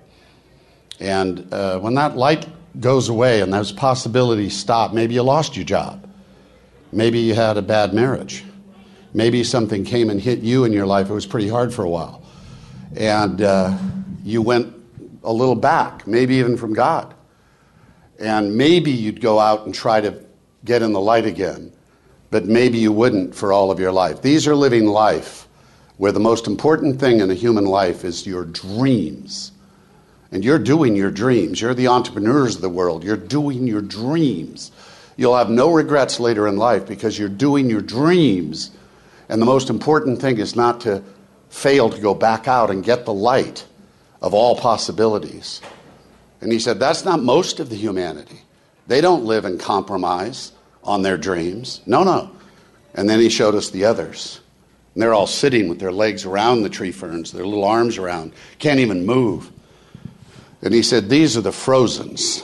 And 0.99 1.51
uh, 1.51 1.79
when 1.79 1.95
that 1.95 2.15
light 2.15 2.47
goes 2.79 3.09
away 3.09 3.41
and 3.41 3.51
those 3.51 3.71
possibilities 3.71 4.55
stop, 4.55 4.93
maybe 4.93 5.15
you 5.15 5.23
lost 5.23 5.55
your 5.55 5.65
job. 5.65 6.07
Maybe 6.91 7.17
you 7.17 7.33
had 7.33 7.57
a 7.57 7.63
bad 7.63 7.95
marriage. 7.95 8.45
Maybe 9.13 9.43
something 9.43 9.83
came 9.83 10.09
and 10.09 10.21
hit 10.21 10.39
you 10.39 10.65
in 10.65 10.73
your 10.73 10.85
life. 10.85 11.09
It 11.09 11.13
was 11.13 11.25
pretty 11.25 11.47
hard 11.47 11.73
for 11.73 11.83
a 11.83 11.89
while. 11.89 12.23
And 12.95 13.41
uh, 13.41 13.77
you 14.23 14.41
went 14.41 14.73
a 15.23 15.33
little 15.33 15.55
back, 15.55 16.07
maybe 16.07 16.35
even 16.35 16.57
from 16.57 16.73
God. 16.73 17.13
And 18.19 18.55
maybe 18.55 18.91
you'd 18.91 19.21
go 19.21 19.39
out 19.39 19.65
and 19.65 19.73
try 19.73 20.01
to 20.01 20.23
get 20.65 20.81
in 20.81 20.93
the 20.93 20.99
light 20.99 21.25
again, 21.25 21.71
but 22.31 22.45
maybe 22.45 22.77
you 22.77 22.91
wouldn't 22.91 23.33
for 23.33 23.53
all 23.53 23.71
of 23.71 23.79
your 23.79 23.91
life. 23.91 24.21
These 24.21 24.47
are 24.47 24.55
living 24.55 24.85
life 24.85 25.47
where 25.97 26.11
the 26.11 26.19
most 26.19 26.47
important 26.47 26.99
thing 26.99 27.19
in 27.19 27.29
a 27.29 27.33
human 27.33 27.65
life 27.65 28.05
is 28.05 28.25
your 28.25 28.45
dreams. 28.45 29.51
And 30.31 30.45
you're 30.45 30.59
doing 30.59 30.95
your 30.95 31.11
dreams. 31.11 31.59
You're 31.59 31.73
the 31.73 31.87
entrepreneurs 31.87 32.55
of 32.55 32.61
the 32.61 32.69
world. 32.69 33.03
You're 33.03 33.17
doing 33.17 33.67
your 33.67 33.81
dreams. 33.81 34.71
You'll 35.17 35.35
have 35.35 35.49
no 35.49 35.73
regrets 35.73 36.19
later 36.19 36.47
in 36.47 36.55
life 36.55 36.85
because 36.87 37.17
you're 37.17 37.27
doing 37.27 37.69
your 37.69 37.81
dreams. 37.81 38.71
And 39.29 39.39
the 39.39 39.45
most 39.45 39.69
important 39.69 40.19
thing 40.19 40.39
is 40.39 40.55
not 40.55 40.81
to 40.81 41.03
fail 41.49 41.89
to 41.89 42.01
go 42.01 42.13
back 42.13 42.47
out 42.47 42.71
and 42.71 42.83
get 42.83 43.05
the 43.05 43.13
light 43.13 43.65
of 44.21 44.33
all 44.33 44.55
possibilities. 44.55 45.61
And 46.41 46.51
he 46.51 46.59
said, 46.59 46.79
That's 46.79 47.05
not 47.05 47.21
most 47.21 47.59
of 47.59 47.69
the 47.69 47.75
humanity. 47.75 48.41
They 48.87 49.01
don't 49.01 49.25
live 49.25 49.45
in 49.45 49.59
compromise 49.59 50.51
on 50.83 51.03
their 51.03 51.17
dreams. 51.17 51.81
No, 51.85 52.03
no. 52.03 52.31
And 52.95 53.07
then 53.07 53.19
he 53.19 53.29
showed 53.29 53.53
us 53.53 53.69
the 53.69 53.85
others. 53.85 54.41
And 54.93 55.03
they're 55.03 55.13
all 55.13 55.27
sitting 55.27 55.69
with 55.69 55.79
their 55.79 55.91
legs 55.91 56.25
around 56.25 56.63
the 56.63 56.69
tree 56.69 56.91
ferns, 56.91 57.31
their 57.31 57.45
little 57.45 57.63
arms 57.63 57.97
around, 57.97 58.33
can't 58.57 58.79
even 58.79 59.05
move. 59.05 59.51
And 60.61 60.73
he 60.73 60.81
said, 60.81 61.09
These 61.09 61.37
are 61.37 61.41
the 61.41 61.51
frozens. 61.51 62.43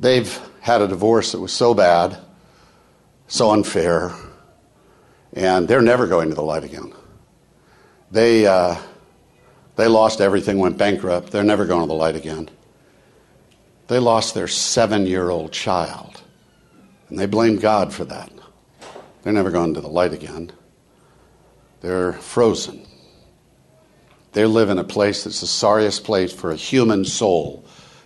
They've 0.00 0.36
had 0.60 0.82
a 0.82 0.88
divorce 0.88 1.32
that 1.32 1.40
was 1.40 1.52
so 1.52 1.74
bad, 1.74 2.18
so 3.28 3.52
unfair, 3.52 4.12
and 5.32 5.66
they're 5.66 5.82
never 5.82 6.06
going 6.06 6.28
to 6.28 6.34
the 6.34 6.42
light 6.42 6.64
again. 6.64 6.92
They, 8.10 8.46
uh, 8.46 8.76
they 9.76 9.86
lost 9.86 10.20
everything, 10.20 10.58
went 10.58 10.76
bankrupt. 10.76 11.30
They're 11.30 11.44
never 11.44 11.64
going 11.64 11.82
to 11.82 11.86
the 11.86 11.94
light 11.94 12.16
again. 12.16 12.50
They 13.88 13.98
lost 13.98 14.34
their 14.34 14.48
seven 14.48 15.06
year 15.06 15.30
old 15.30 15.52
child, 15.52 16.22
and 17.08 17.18
they 17.18 17.26
blame 17.26 17.56
God 17.56 17.92
for 17.92 18.04
that. 18.06 18.30
They're 19.22 19.32
never 19.32 19.50
going 19.50 19.74
to 19.74 19.80
the 19.80 19.88
light 19.88 20.12
again. 20.12 20.52
They're 21.80 22.12
frozen. 22.14 22.86
They 24.32 24.46
live 24.46 24.70
in 24.70 24.78
a 24.78 24.84
place 24.84 25.24
that's 25.24 25.40
the 25.40 25.46
sorriest 25.46 26.04
place 26.04 26.32
for 26.32 26.50
a 26.52 26.56
human 26.56 27.04
soul 27.04 27.64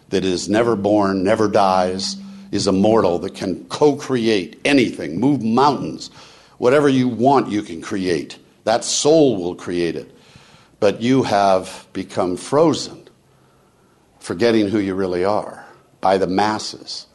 that 0.08 0.24
is 0.24 0.48
never 0.48 0.76
born, 0.76 1.22
never 1.22 1.48
dies, 1.48 2.16
is 2.52 2.66
immortal, 2.66 3.18
that 3.20 3.34
can 3.34 3.64
co 3.66 3.96
create 3.96 4.60
anything, 4.64 5.20
move 5.20 5.42
mountains. 5.42 6.10
Whatever 6.58 6.88
you 6.88 7.08
want, 7.08 7.50
you 7.50 7.62
can 7.62 7.82
create. 7.82 8.38
That 8.64 8.84
soul 8.84 9.36
will 9.36 9.54
create 9.54 9.96
it. 9.96 10.12
But 10.80 11.00
you 11.00 11.22
have 11.22 11.86
become 11.92 12.36
frozen, 12.36 13.08
forgetting 14.18 14.68
who 14.68 14.78
you 14.78 14.94
really 14.94 15.24
are 15.24 15.64
by 16.00 16.18
the 16.18 16.26
masses. 16.26 17.06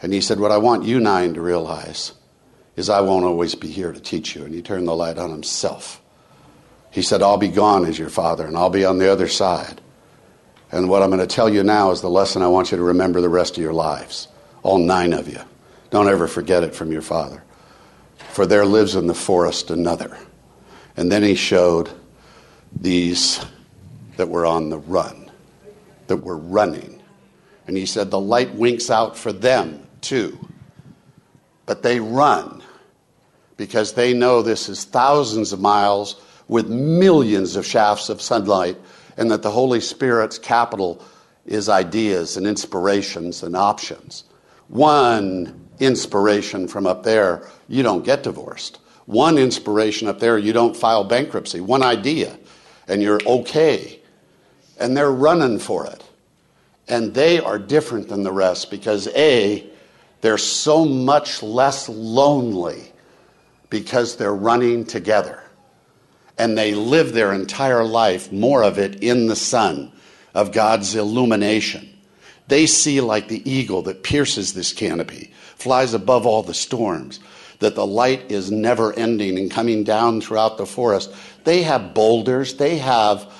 And 0.00 0.12
he 0.12 0.20
said, 0.20 0.40
What 0.40 0.52
I 0.52 0.58
want 0.58 0.84
you 0.84 1.00
nine 1.00 1.34
to 1.34 1.40
realize 1.40 2.12
is 2.76 2.90
I 2.90 3.00
won't 3.00 3.24
always 3.24 3.54
be 3.54 3.68
here 3.68 3.92
to 3.92 4.00
teach 4.00 4.34
you. 4.36 4.44
And 4.44 4.54
he 4.54 4.62
turned 4.62 4.86
the 4.86 4.94
light 4.94 5.18
on 5.18 5.30
himself. 5.30 6.00
He 6.90 7.02
said, 7.02 7.22
I'll 7.22 7.38
be 7.38 7.48
gone 7.48 7.84
as 7.84 7.98
your 7.98 8.08
father, 8.08 8.46
and 8.46 8.56
I'll 8.56 8.70
be 8.70 8.84
on 8.84 8.98
the 8.98 9.10
other 9.10 9.28
side. 9.28 9.80
And 10.72 10.88
what 10.88 11.02
I'm 11.02 11.10
going 11.10 11.20
to 11.20 11.26
tell 11.26 11.48
you 11.48 11.62
now 11.62 11.90
is 11.90 12.00
the 12.00 12.10
lesson 12.10 12.42
I 12.42 12.48
want 12.48 12.70
you 12.70 12.76
to 12.76 12.82
remember 12.82 13.20
the 13.20 13.28
rest 13.28 13.56
of 13.56 13.62
your 13.62 13.72
lives. 13.72 14.28
All 14.62 14.78
nine 14.78 15.12
of 15.12 15.28
you. 15.28 15.40
Don't 15.90 16.08
ever 16.08 16.26
forget 16.26 16.64
it 16.64 16.74
from 16.74 16.92
your 16.92 17.02
father. 17.02 17.42
For 18.36 18.44
there 18.44 18.66
lives 18.66 18.96
in 18.96 19.06
the 19.06 19.14
forest 19.14 19.70
another. 19.70 20.14
And 20.94 21.10
then 21.10 21.22
he 21.22 21.34
showed 21.34 21.88
these 22.78 23.42
that 24.18 24.28
were 24.28 24.44
on 24.44 24.68
the 24.68 24.76
run, 24.76 25.30
that 26.08 26.18
were 26.18 26.36
running. 26.36 27.02
And 27.66 27.78
he 27.78 27.86
said, 27.86 28.10
The 28.10 28.20
light 28.20 28.54
winks 28.54 28.90
out 28.90 29.16
for 29.16 29.32
them 29.32 29.86
too. 30.02 30.38
But 31.64 31.82
they 31.82 31.98
run 31.98 32.62
because 33.56 33.94
they 33.94 34.12
know 34.12 34.42
this 34.42 34.68
is 34.68 34.84
thousands 34.84 35.54
of 35.54 35.60
miles 35.60 36.20
with 36.46 36.68
millions 36.68 37.56
of 37.56 37.64
shafts 37.64 38.10
of 38.10 38.20
sunlight, 38.20 38.76
and 39.16 39.30
that 39.30 39.40
the 39.40 39.50
Holy 39.50 39.80
Spirit's 39.80 40.38
capital 40.38 41.02
is 41.46 41.70
ideas 41.70 42.36
and 42.36 42.46
inspirations 42.46 43.42
and 43.42 43.56
options. 43.56 44.24
One 44.68 45.65
inspiration 45.80 46.68
from 46.68 46.86
up 46.86 47.02
there, 47.02 47.48
you 47.68 47.82
don't 47.82 48.04
get 48.04 48.22
divorced. 48.22 48.78
One 49.06 49.38
inspiration 49.38 50.08
up 50.08 50.18
there, 50.18 50.36
you 50.36 50.52
don't 50.52 50.76
file 50.76 51.04
bankruptcy. 51.04 51.60
One 51.60 51.82
idea, 51.82 52.38
and 52.88 53.02
you're 53.02 53.20
okay. 53.26 54.00
And 54.78 54.96
they're 54.96 55.12
running 55.12 55.58
for 55.58 55.86
it. 55.86 56.02
And 56.88 57.14
they 57.14 57.40
are 57.40 57.58
different 57.58 58.08
than 58.08 58.22
the 58.22 58.32
rest 58.32 58.70
because, 58.70 59.08
A, 59.08 59.66
they're 60.20 60.38
so 60.38 60.84
much 60.84 61.42
less 61.42 61.88
lonely 61.88 62.92
because 63.70 64.16
they're 64.16 64.34
running 64.34 64.84
together 64.84 65.42
and 66.38 66.56
they 66.56 66.74
live 66.74 67.12
their 67.12 67.32
entire 67.32 67.84
life, 67.84 68.30
more 68.30 68.62
of 68.62 68.78
it 68.78 69.02
in 69.02 69.26
the 69.26 69.36
sun 69.36 69.92
of 70.34 70.52
God's 70.52 70.94
illumination. 70.94 71.88
They 72.48 72.66
see 72.66 73.00
like 73.00 73.28
the 73.28 73.48
eagle 73.50 73.82
that 73.82 74.02
pierces 74.02 74.52
this 74.52 74.72
canopy, 74.72 75.32
flies 75.56 75.94
above 75.94 76.26
all 76.26 76.42
the 76.42 76.54
storms, 76.54 77.20
that 77.58 77.74
the 77.74 77.86
light 77.86 78.30
is 78.30 78.50
never 78.50 78.92
ending 78.92 79.38
and 79.38 79.50
coming 79.50 79.84
down 79.84 80.20
throughout 80.20 80.58
the 80.58 80.66
forest. 80.66 81.12
They 81.44 81.62
have 81.62 81.94
boulders, 81.94 82.54
they 82.54 82.78
have 82.78 83.30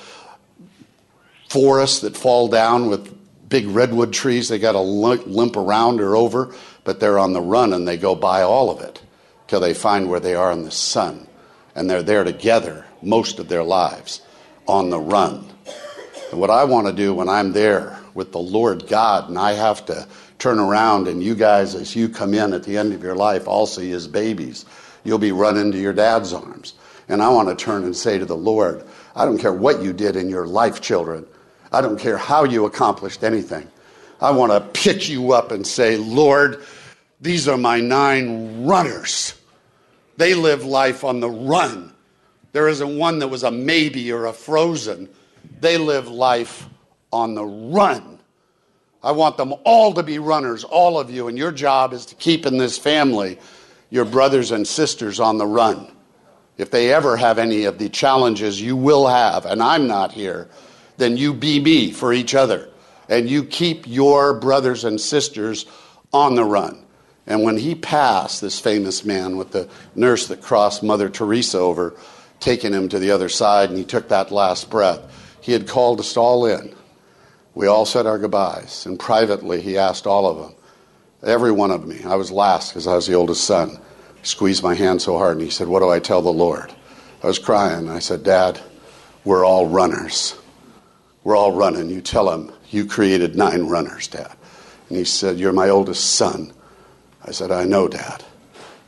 forests 1.49 2.01
that 2.01 2.17
fall 2.17 2.49
down 2.49 2.89
with 2.89 3.15
big 3.49 3.67
redwood 3.69 4.13
trees 4.13 4.49
they 4.49 4.59
got 4.59 4.73
to 4.73 4.81
limp 4.81 5.57
around 5.57 6.01
or 6.01 6.17
over, 6.17 6.55
but 6.85 7.01
they're 7.01 7.19
on 7.19 7.33
the 7.33 7.41
run 7.41 7.73
and 7.73 7.87
they 7.87 7.97
go 7.97 8.15
by 8.15 8.43
all 8.43 8.71
of 8.71 8.81
it 8.81 9.03
till 9.47 9.61
they 9.61 9.75
find 9.75 10.11
where 10.11 10.21
they 10.21 10.35
are 10.35 10.51
in 10.53 10.63
the 10.63 10.71
sun. 10.71 11.27
And 11.75 11.89
they're 11.89 12.03
there 12.03 12.25
together 12.25 12.87
most 13.03 13.39
of 13.39 13.49
their 13.49 13.63
lives 13.63 14.23
on 14.67 14.91
the 14.91 14.99
run. 14.99 15.47
And 16.31 16.41
what 16.41 16.51
I 16.51 16.65
want 16.65 16.87
to 16.87 16.93
do 16.93 17.15
when 17.15 17.29
I'm 17.29 17.53
there 17.53 17.99
with 18.15 18.33
the 18.33 18.39
Lord 18.39 18.89
God 18.89 19.29
and 19.29 19.39
I 19.39 19.53
have 19.53 19.85
to 19.87 20.09
turn 20.39 20.59
around 20.59 21.09
and 21.09 21.23
you 21.23 21.35
guys, 21.35 21.75
as 21.75 21.97
you 21.97 22.09
come 22.09 22.35
in 22.35 22.53
at 22.53 22.63
the 22.63 22.77
end 22.77 22.93
of 22.93 23.03
your 23.03 23.15
life, 23.15 23.49
all 23.49 23.67
see 23.67 23.93
as 23.93 24.07
babies, 24.07 24.65
you'll 25.05 25.19
be 25.19 25.33
run 25.33 25.57
into 25.57 25.79
your 25.79 25.93
dad's 25.93 26.33
arms. 26.33 26.75
And 27.09 27.23
I 27.23 27.29
want 27.29 27.49
to 27.49 27.65
turn 27.65 27.85
and 27.85 27.97
say 27.97 28.19
to 28.19 28.25
the 28.25 28.37
Lord, 28.37 28.85
I 29.15 29.25
don't 29.25 29.39
care 29.39 29.53
what 29.53 29.83
you 29.83 29.93
did 29.93 30.17
in 30.17 30.29
your 30.29 30.47
life, 30.47 30.81
children. 30.81 31.27
I 31.73 31.81
don't 31.81 31.99
care 31.99 32.17
how 32.17 32.45
you 32.45 32.67
accomplished 32.67 33.23
anything. 33.23 33.71
I 34.21 34.31
want 34.31 34.53
to 34.53 34.61
pick 34.61 35.09
you 35.09 35.33
up 35.33 35.53
and 35.53 35.67
say, 35.67 35.97
Lord, 35.97 36.65
these 37.21 37.49
are 37.49 37.57
my 37.57 37.81
nine 37.81 38.67
runners. 38.67 39.35
They 40.17 40.35
live 40.35 40.65
life 40.65 41.05
on 41.05 41.21
the 41.21 41.31
run. 41.31 41.93
There 42.53 42.69
isn't 42.69 42.99
one 42.99 43.19
that 43.19 43.29
was 43.29 43.43
a 43.43 43.51
maybe 43.51 44.11
or 44.13 44.27
a 44.27 44.33
frozen. 44.33 45.09
They 45.61 45.77
live 45.77 46.09
life 46.09 46.67
on 47.13 47.35
the 47.35 47.45
run. 47.45 48.16
I 49.03 49.13
want 49.13 49.37
them 49.37 49.55
all 49.65 49.95
to 49.95 50.03
be 50.03 50.19
runners, 50.19 50.65
all 50.65 50.99
of 50.99 51.11
you, 51.11 51.29
and 51.29 51.39
your 51.39 51.53
job 51.53 51.93
is 51.93 52.07
to 52.07 52.15
keep 52.15 52.47
in 52.47 52.59
this 52.59 52.79
family 52.79 53.39
your 53.91 54.05
brothers 54.05 54.51
and 54.51 54.67
sisters 54.67 55.21
on 55.21 55.39
the 55.39 55.47
run. 55.47 55.91
If 56.59 56.71
they 56.71 56.93
ever 56.93 57.17
have 57.17 57.39
any 57.39 57.65
of 57.65 57.79
the 57.79 57.89
challenges 57.89 58.61
you 58.61 58.77
will 58.77 59.07
have, 59.07 59.47
and 59.47 59.63
I'm 59.63 59.87
not 59.87 60.13
here, 60.13 60.49
then 60.97 61.17
you 61.17 61.35
be 61.35 61.61
me 61.61 61.93
for 61.93 62.13
each 62.13 62.35
other. 62.35 62.71
And 63.09 63.29
you 63.29 63.45
keep 63.45 63.87
your 63.87 64.35
brothers 64.41 64.85
and 64.85 65.01
sisters 65.01 65.67
on 66.13 66.35
the 66.35 66.45
run. 66.45 66.83
And 67.27 67.43
when 67.43 67.57
he 67.57 67.75
passed, 67.75 68.41
this 68.41 68.59
famous 68.59 69.05
man 69.05 69.37
with 69.37 69.51
the 69.51 69.69
nurse 69.95 70.29
that 70.29 70.43
crossed 70.43 70.83
Mother 70.83 71.09
Teresa 71.09 71.59
over, 71.59 71.95
taking 72.41 72.73
him 72.73 72.89
to 72.89 72.99
the 72.99 73.11
other 73.11 73.29
side, 73.29 73.69
and 73.69 73.79
he 73.79 73.85
took 73.85 74.09
that 74.09 74.31
last 74.31 74.71
breath. 74.71 75.01
He 75.41 75.53
had 75.53 75.69
called 75.69 76.01
us 76.01 76.17
all 76.17 76.47
in. 76.47 76.75
We 77.57 77.69
all 77.69 77.87
said 77.87 78.05
our 78.05 78.19
goodbyes, 78.19 78.85
and 78.85 78.99
privately 78.99 79.63
he 79.63 79.79
asked 79.79 80.07
all 80.07 80.27
of 80.27 80.37
them, 80.37 80.55
every 81.23 81.51
one 81.51 81.71
of 81.71 81.87
me. 81.87 82.05
I 82.05 82.15
was 82.17 82.31
last 82.31 82.69
because 82.69 82.87
I 82.87 82.95
was 82.95 83.07
the 83.07 83.15
oldest 83.15 83.45
son. 83.45 83.81
Squeezed 84.23 84.63
my 84.63 84.75
hand 84.75 85.01
so 85.01 85.17
hard, 85.17 85.39
and 85.39 85.43
he 85.43 85.49
said, 85.49 85.67
What 85.67 85.81
do 85.81 85.89
I 85.89 85.99
tell 85.99 86.21
the 86.21 86.31
Lord? 86.31 86.71
I 87.23 87.27
was 87.27 87.39
crying. 87.39 87.89
I 87.89 88.01
said, 88.01 88.25
Dad, 88.25 88.61
we're 89.25 89.43
all 89.43 89.67
runners. 89.67 90.37
We're 91.25 91.35
all 91.35 91.53
running. 91.53 91.89
You 91.89 92.03
tell 92.03 92.31
him 92.31 92.53
you 92.69 92.85
created 92.85 93.37
nine 93.37 93.69
runners, 93.69 94.07
Dad. 94.07 94.37
And 94.91 94.99
he 94.99 95.05
said, 95.05 95.39
You're 95.39 95.55
my 95.55 95.71
oldest 95.71 96.15
son. 96.17 96.53
I 97.25 97.31
said, 97.31 97.51
I 97.51 97.65
know, 97.65 97.89
Dad. 97.89 98.23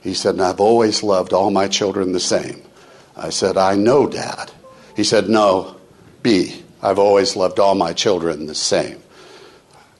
He 0.02 0.12
said, 0.12 0.35
And 0.35 0.44
I've 0.44 0.61
always 0.61 1.02
loved 1.02 1.33
all 1.33 1.50
my 1.50 1.68
children 1.68 2.12
the 2.12 2.20
same. 2.20 2.61
I 3.16 3.31
said, 3.31 3.57
I 3.57 3.76
know, 3.76 4.07
Dad. 4.07 4.52
He 4.94 5.04
said, 5.04 5.31
No, 5.31 5.76
B. 6.22 6.64
I've 6.83 6.99
always 6.99 7.37
loved 7.37 7.59
all 7.59 7.75
my 7.75 7.93
children 7.93 8.47
the 8.47 8.55
same. 8.55 9.03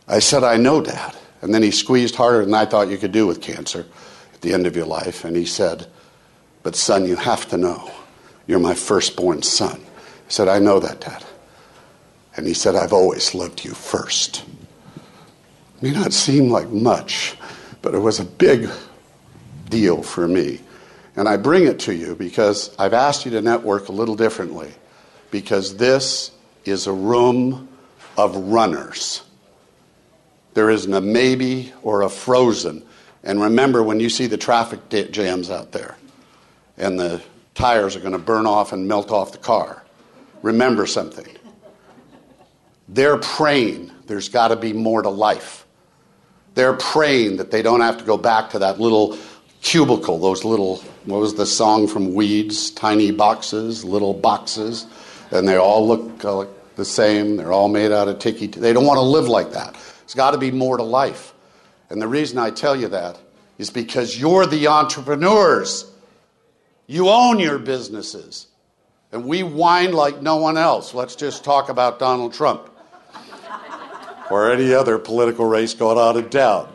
I 0.07 0.21
said, 0.21 0.45
I 0.45 0.57
know, 0.57 0.81
Dad. 0.81 1.15
And 1.43 1.55
then 1.55 1.63
he 1.63 1.71
squeezed 1.71 2.15
harder 2.15 2.45
than 2.45 2.55
I 2.55 2.65
thought 2.65 2.89
you 2.89 2.99
could 2.99 3.13
do 3.13 3.27
with 3.27 3.41
cancer 3.41 3.87
at 4.35 4.41
the 4.41 4.53
end 4.53 4.67
of 4.67 4.77
your 4.77 4.87
life. 4.87 5.25
And 5.25 5.37
he 5.37 5.45
said, 5.45 5.87
But 6.63 6.77
son, 6.77 7.07
you 7.07 7.17
have 7.17 7.49
to 7.49 7.57
know, 7.57 7.91
you're 8.47 8.59
my 8.59 8.75
firstborn 8.75 9.43
son. 9.43 9.81
I 9.81 10.31
said, 10.31 10.49
I 10.49 10.59
know 10.59 10.81
that, 10.81 11.01
Dad. 11.01 11.25
And 12.37 12.47
he 12.47 12.55
said, 12.55 12.77
I've 12.77 12.93
always 12.93 13.35
loved 13.35 13.65
you 13.65 13.73
first. 13.73 14.45
It 15.77 15.83
may 15.83 15.91
not 15.91 16.13
seem 16.13 16.51
like 16.51 16.69
much, 16.69 17.37
but 17.83 17.95
it 17.95 17.99
was 17.99 18.21
a 18.21 18.25
big 18.25 18.69
deal 19.69 20.03
for 20.03 20.27
me. 20.27 20.61
And 21.17 21.29
I 21.29 21.37
bring 21.37 21.65
it 21.65 21.81
to 21.81 21.95
you 21.95 22.15
because 22.15 22.75
I've 22.79 22.95
asked 22.95 23.25
you 23.25 23.33
to 23.33 23.43
network 23.43 23.89
a 23.89 23.93
little 23.93 24.15
differently, 24.15 24.73
because 25.33 25.77
this 25.77 26.31
is 26.65 26.87
a 26.87 26.93
room 26.93 27.69
of 28.17 28.37
runners. 28.37 29.23
There 30.55 30.71
isn't 30.71 30.93
a 30.93 31.01
maybe 31.01 31.73
or 31.83 32.03
a 32.03 32.09
frozen. 32.09 32.85
And 33.23 33.41
remember, 33.41 33.83
when 33.83 34.01
you 34.01 34.11
see 34.11 34.27
the 34.27 34.37
traffic 34.37 34.89
jams 35.11 35.51
out 35.51 35.73
there 35.73 35.97
and 36.77 36.99
the 36.99 37.23
tires 37.55 37.97
are 37.97 38.01
going 38.01 38.13
to 38.13 38.19
burn 38.19 38.47
off 38.47 38.73
and 38.73 38.89
melt 38.89 39.11
off 39.11 39.33
the 39.33 39.39
car, 39.39 39.85
remember 40.43 40.87
something. 40.87 41.27
They're 42.89 43.19
praying 43.19 43.93
there's 44.09 44.29
got 44.31 44.49
to 44.49 44.57
be 44.57 44.73
more 44.73 45.03
to 45.03 45.11
life. 45.11 45.67
They're 46.55 46.75
praying 46.75 47.37
that 47.37 47.53
they 47.53 47.63
don't 47.63 47.83
have 47.83 47.99
to 47.99 48.05
go 48.05 48.17
back 48.17 48.51
to 48.51 48.59
that 48.59 48.81
little 48.81 49.17
cubicle, 49.61 50.19
those 50.19 50.45
little, 50.45 50.79
what 51.05 51.21
was 51.21 51.35
the 51.35 51.47
song 51.47 51.87
from 51.87 52.15
Weeds? 52.15 52.71
Tiny 52.71 53.13
boxes, 53.13 53.85
little 53.85 54.15
boxes, 54.15 54.87
and 55.31 55.47
they 55.47 55.57
all 55.57 55.87
look 55.87 56.25
uh, 56.25 56.47
the 56.77 56.85
same. 56.85 57.37
They're 57.37 57.53
all 57.53 57.69
made 57.69 57.93
out 57.93 58.09
of 58.09 58.19
ticky. 58.19 58.49
T- 58.49 58.61
they 58.61 58.73
don't 58.73 58.87
want 58.87 58.99
to 58.99 59.03
live 59.03 59.29
like 59.29 59.53
that. 59.53 59.75
There's 59.75 60.15
got 60.15 60.31
to 60.31 60.39
be 60.39 60.51
more 60.51 60.77
to 60.77 60.83
life. 60.83 61.35
And 61.91 62.01
the 62.01 62.09
reason 62.09 62.39
I 62.39 62.51
tell 62.51 62.77
you 62.77 62.89
that 62.89 63.19
is 63.59 63.71
because 63.71 64.19
you're 64.19 64.47
the 64.47 64.69
entrepreneurs. 64.69 65.91
You 66.87 67.09
own 67.09 67.39
your 67.39 67.59
businesses. 67.59 68.47
And 69.11 69.25
we 69.25 69.43
whine 69.43 69.93
like 69.93 70.23
no 70.23 70.37
one 70.37 70.57
else. 70.57 70.95
Let's 70.95 71.17
just 71.17 71.45
talk 71.45 71.69
about 71.69 71.99
Donald 71.99 72.33
Trump 72.35 72.71
or 74.31 74.53
any 74.53 74.75
other 74.75 74.99
political 74.99 75.47
race 75.47 75.75
going 75.75 75.99
on 75.99 76.17
in 76.17 76.29
town. 76.29 76.73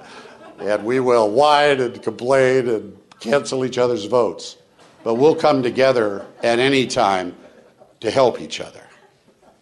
And 0.59 0.83
we 0.83 0.99
will 0.99 1.29
whine 1.29 1.79
and 1.79 2.01
complain 2.01 2.67
and 2.67 2.97
cancel 3.19 3.65
each 3.65 3.77
other's 3.77 4.05
votes. 4.05 4.57
But 5.03 5.15
we'll 5.15 5.35
come 5.35 5.61
together 5.61 6.25
at 6.41 6.59
any 6.59 6.87
time 6.87 7.35
to 8.03 8.11
help 8.11 8.41
each 8.41 8.59
other. 8.59 8.83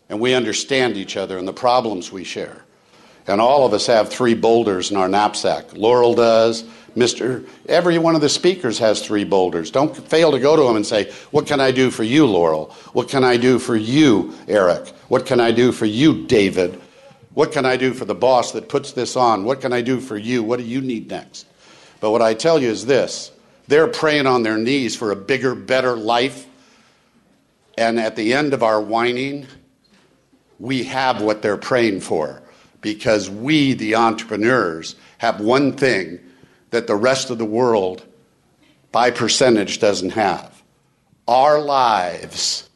And 0.10 0.20
we 0.20 0.34
understand 0.34 0.98
each 0.98 1.16
other 1.16 1.38
and 1.38 1.48
the 1.48 1.54
problems 1.54 2.12
we 2.12 2.24
share. 2.24 2.64
And 3.28 3.40
all 3.40 3.68
of 3.68 3.74
us 3.74 3.86
have 3.86 4.10
three 4.10 4.34
boulders 4.34 4.90
in 4.90 4.98
our 4.98 5.08
knapsack. 5.08 5.70
Loral 5.70 6.16
does. 6.16 6.64
Mr. 6.96 7.48
Every 7.70 8.00
one 8.00 8.16
of 8.16 8.22
the 8.22 8.30
speakers 8.30 8.80
has 8.80 9.06
three 9.06 9.26
boulders. 9.26 9.70
Don't 9.70 9.96
fail 9.96 10.32
to 10.32 10.40
go 10.40 10.56
to 10.56 10.64
them 10.64 10.76
and 10.76 10.86
say, 10.86 11.12
What 11.30 11.46
can 11.46 11.62
I 11.62 11.70
do 11.70 11.92
for 11.92 12.04
you, 12.04 12.26
Loral? 12.26 12.72
What 12.94 13.10
can 13.10 13.24
I 13.24 13.38
do 13.38 13.60
for 13.60 13.76
you, 13.76 14.36
Eric? 14.48 14.90
What 15.08 15.28
can 15.28 15.40
I 15.40 15.52
do 15.52 15.72
for 15.72 15.86
you, 15.86 16.26
David? 16.26 16.82
What 17.36 17.52
can 17.52 17.64
I 17.64 17.78
do 17.78 17.94
for 17.94 18.06
the 18.06 18.16
boss 18.16 18.54
that 18.54 18.70
puts 18.70 18.92
this 18.92 19.16
on? 19.16 19.46
What 19.46 19.62
can 19.62 19.72
I 19.72 19.82
do 19.82 20.00
for 20.00 20.18
you? 20.18 20.42
What 20.42 20.58
do 20.58 20.66
you 20.66 20.82
need 20.82 21.12
next? 21.12 21.46
But 22.00 22.10
what 22.10 22.24
I 22.24 22.34
tell 22.34 22.60
you 22.60 22.70
is 22.70 22.88
this 22.88 23.32
they're 23.68 23.88
praying 23.88 24.26
on 24.26 24.42
their 24.42 24.58
knees 24.58 24.96
for 24.96 25.12
a 25.12 25.16
bigger, 25.16 25.54
better 25.54 25.96
life. 25.96 26.48
And 27.78 28.00
at 28.00 28.16
the 28.16 28.34
end 28.34 28.54
of 28.54 28.64
our 28.64 28.82
whining, 28.82 29.48
we 30.60 30.84
have 30.84 31.22
what 31.22 31.42
they're 31.42 31.58
praying 31.58 32.02
for 32.02 32.42
because 32.82 33.30
we, 33.30 33.74
the 33.74 33.96
entrepreneurs, 33.96 34.96
have 35.20 35.40
one 35.40 35.74
thing 35.74 36.20
that 36.72 36.88
the 36.88 36.96
rest 36.96 37.30
of 37.30 37.38
the 37.38 37.46
world, 37.46 38.06
by 38.92 39.12
percentage, 39.12 39.80
doesn't 39.80 40.12
have. 40.12 40.64
Our 41.28 41.60
lives, 41.62 42.70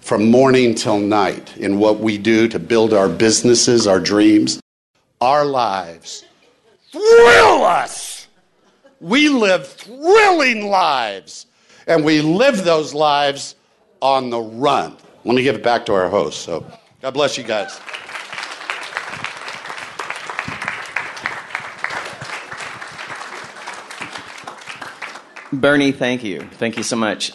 from 0.00 0.30
morning 0.30 0.74
till 0.74 0.98
night, 0.98 1.56
in 1.56 1.78
what 1.78 2.00
we 2.00 2.18
do 2.18 2.48
to 2.48 2.58
build 2.58 2.92
our 2.92 3.08
businesses, 3.08 3.86
our 3.86 4.00
dreams, 4.00 4.60
our 5.20 5.44
lives 5.44 6.24
thrill 6.90 7.64
us. 7.64 8.28
We 9.00 9.28
live 9.28 9.66
thrilling 9.66 10.68
lives, 10.68 11.46
and 11.86 12.04
we 12.04 12.20
live 12.20 12.64
those 12.64 12.94
lives 12.94 13.56
on 14.04 14.28
the 14.28 14.38
run. 14.38 14.94
Let 15.24 15.34
me 15.34 15.42
give 15.42 15.54
it 15.56 15.62
back 15.62 15.86
to 15.86 15.94
our 15.94 16.10
host. 16.10 16.42
So, 16.42 16.64
God 17.00 17.14
bless 17.14 17.38
you 17.38 17.42
guys. 17.42 17.80
Berny, 25.50 25.92
thank 25.92 26.22
you. 26.22 26.42
Thank 26.58 26.76
you 26.76 26.82
so 26.82 26.96
much. 26.96 27.32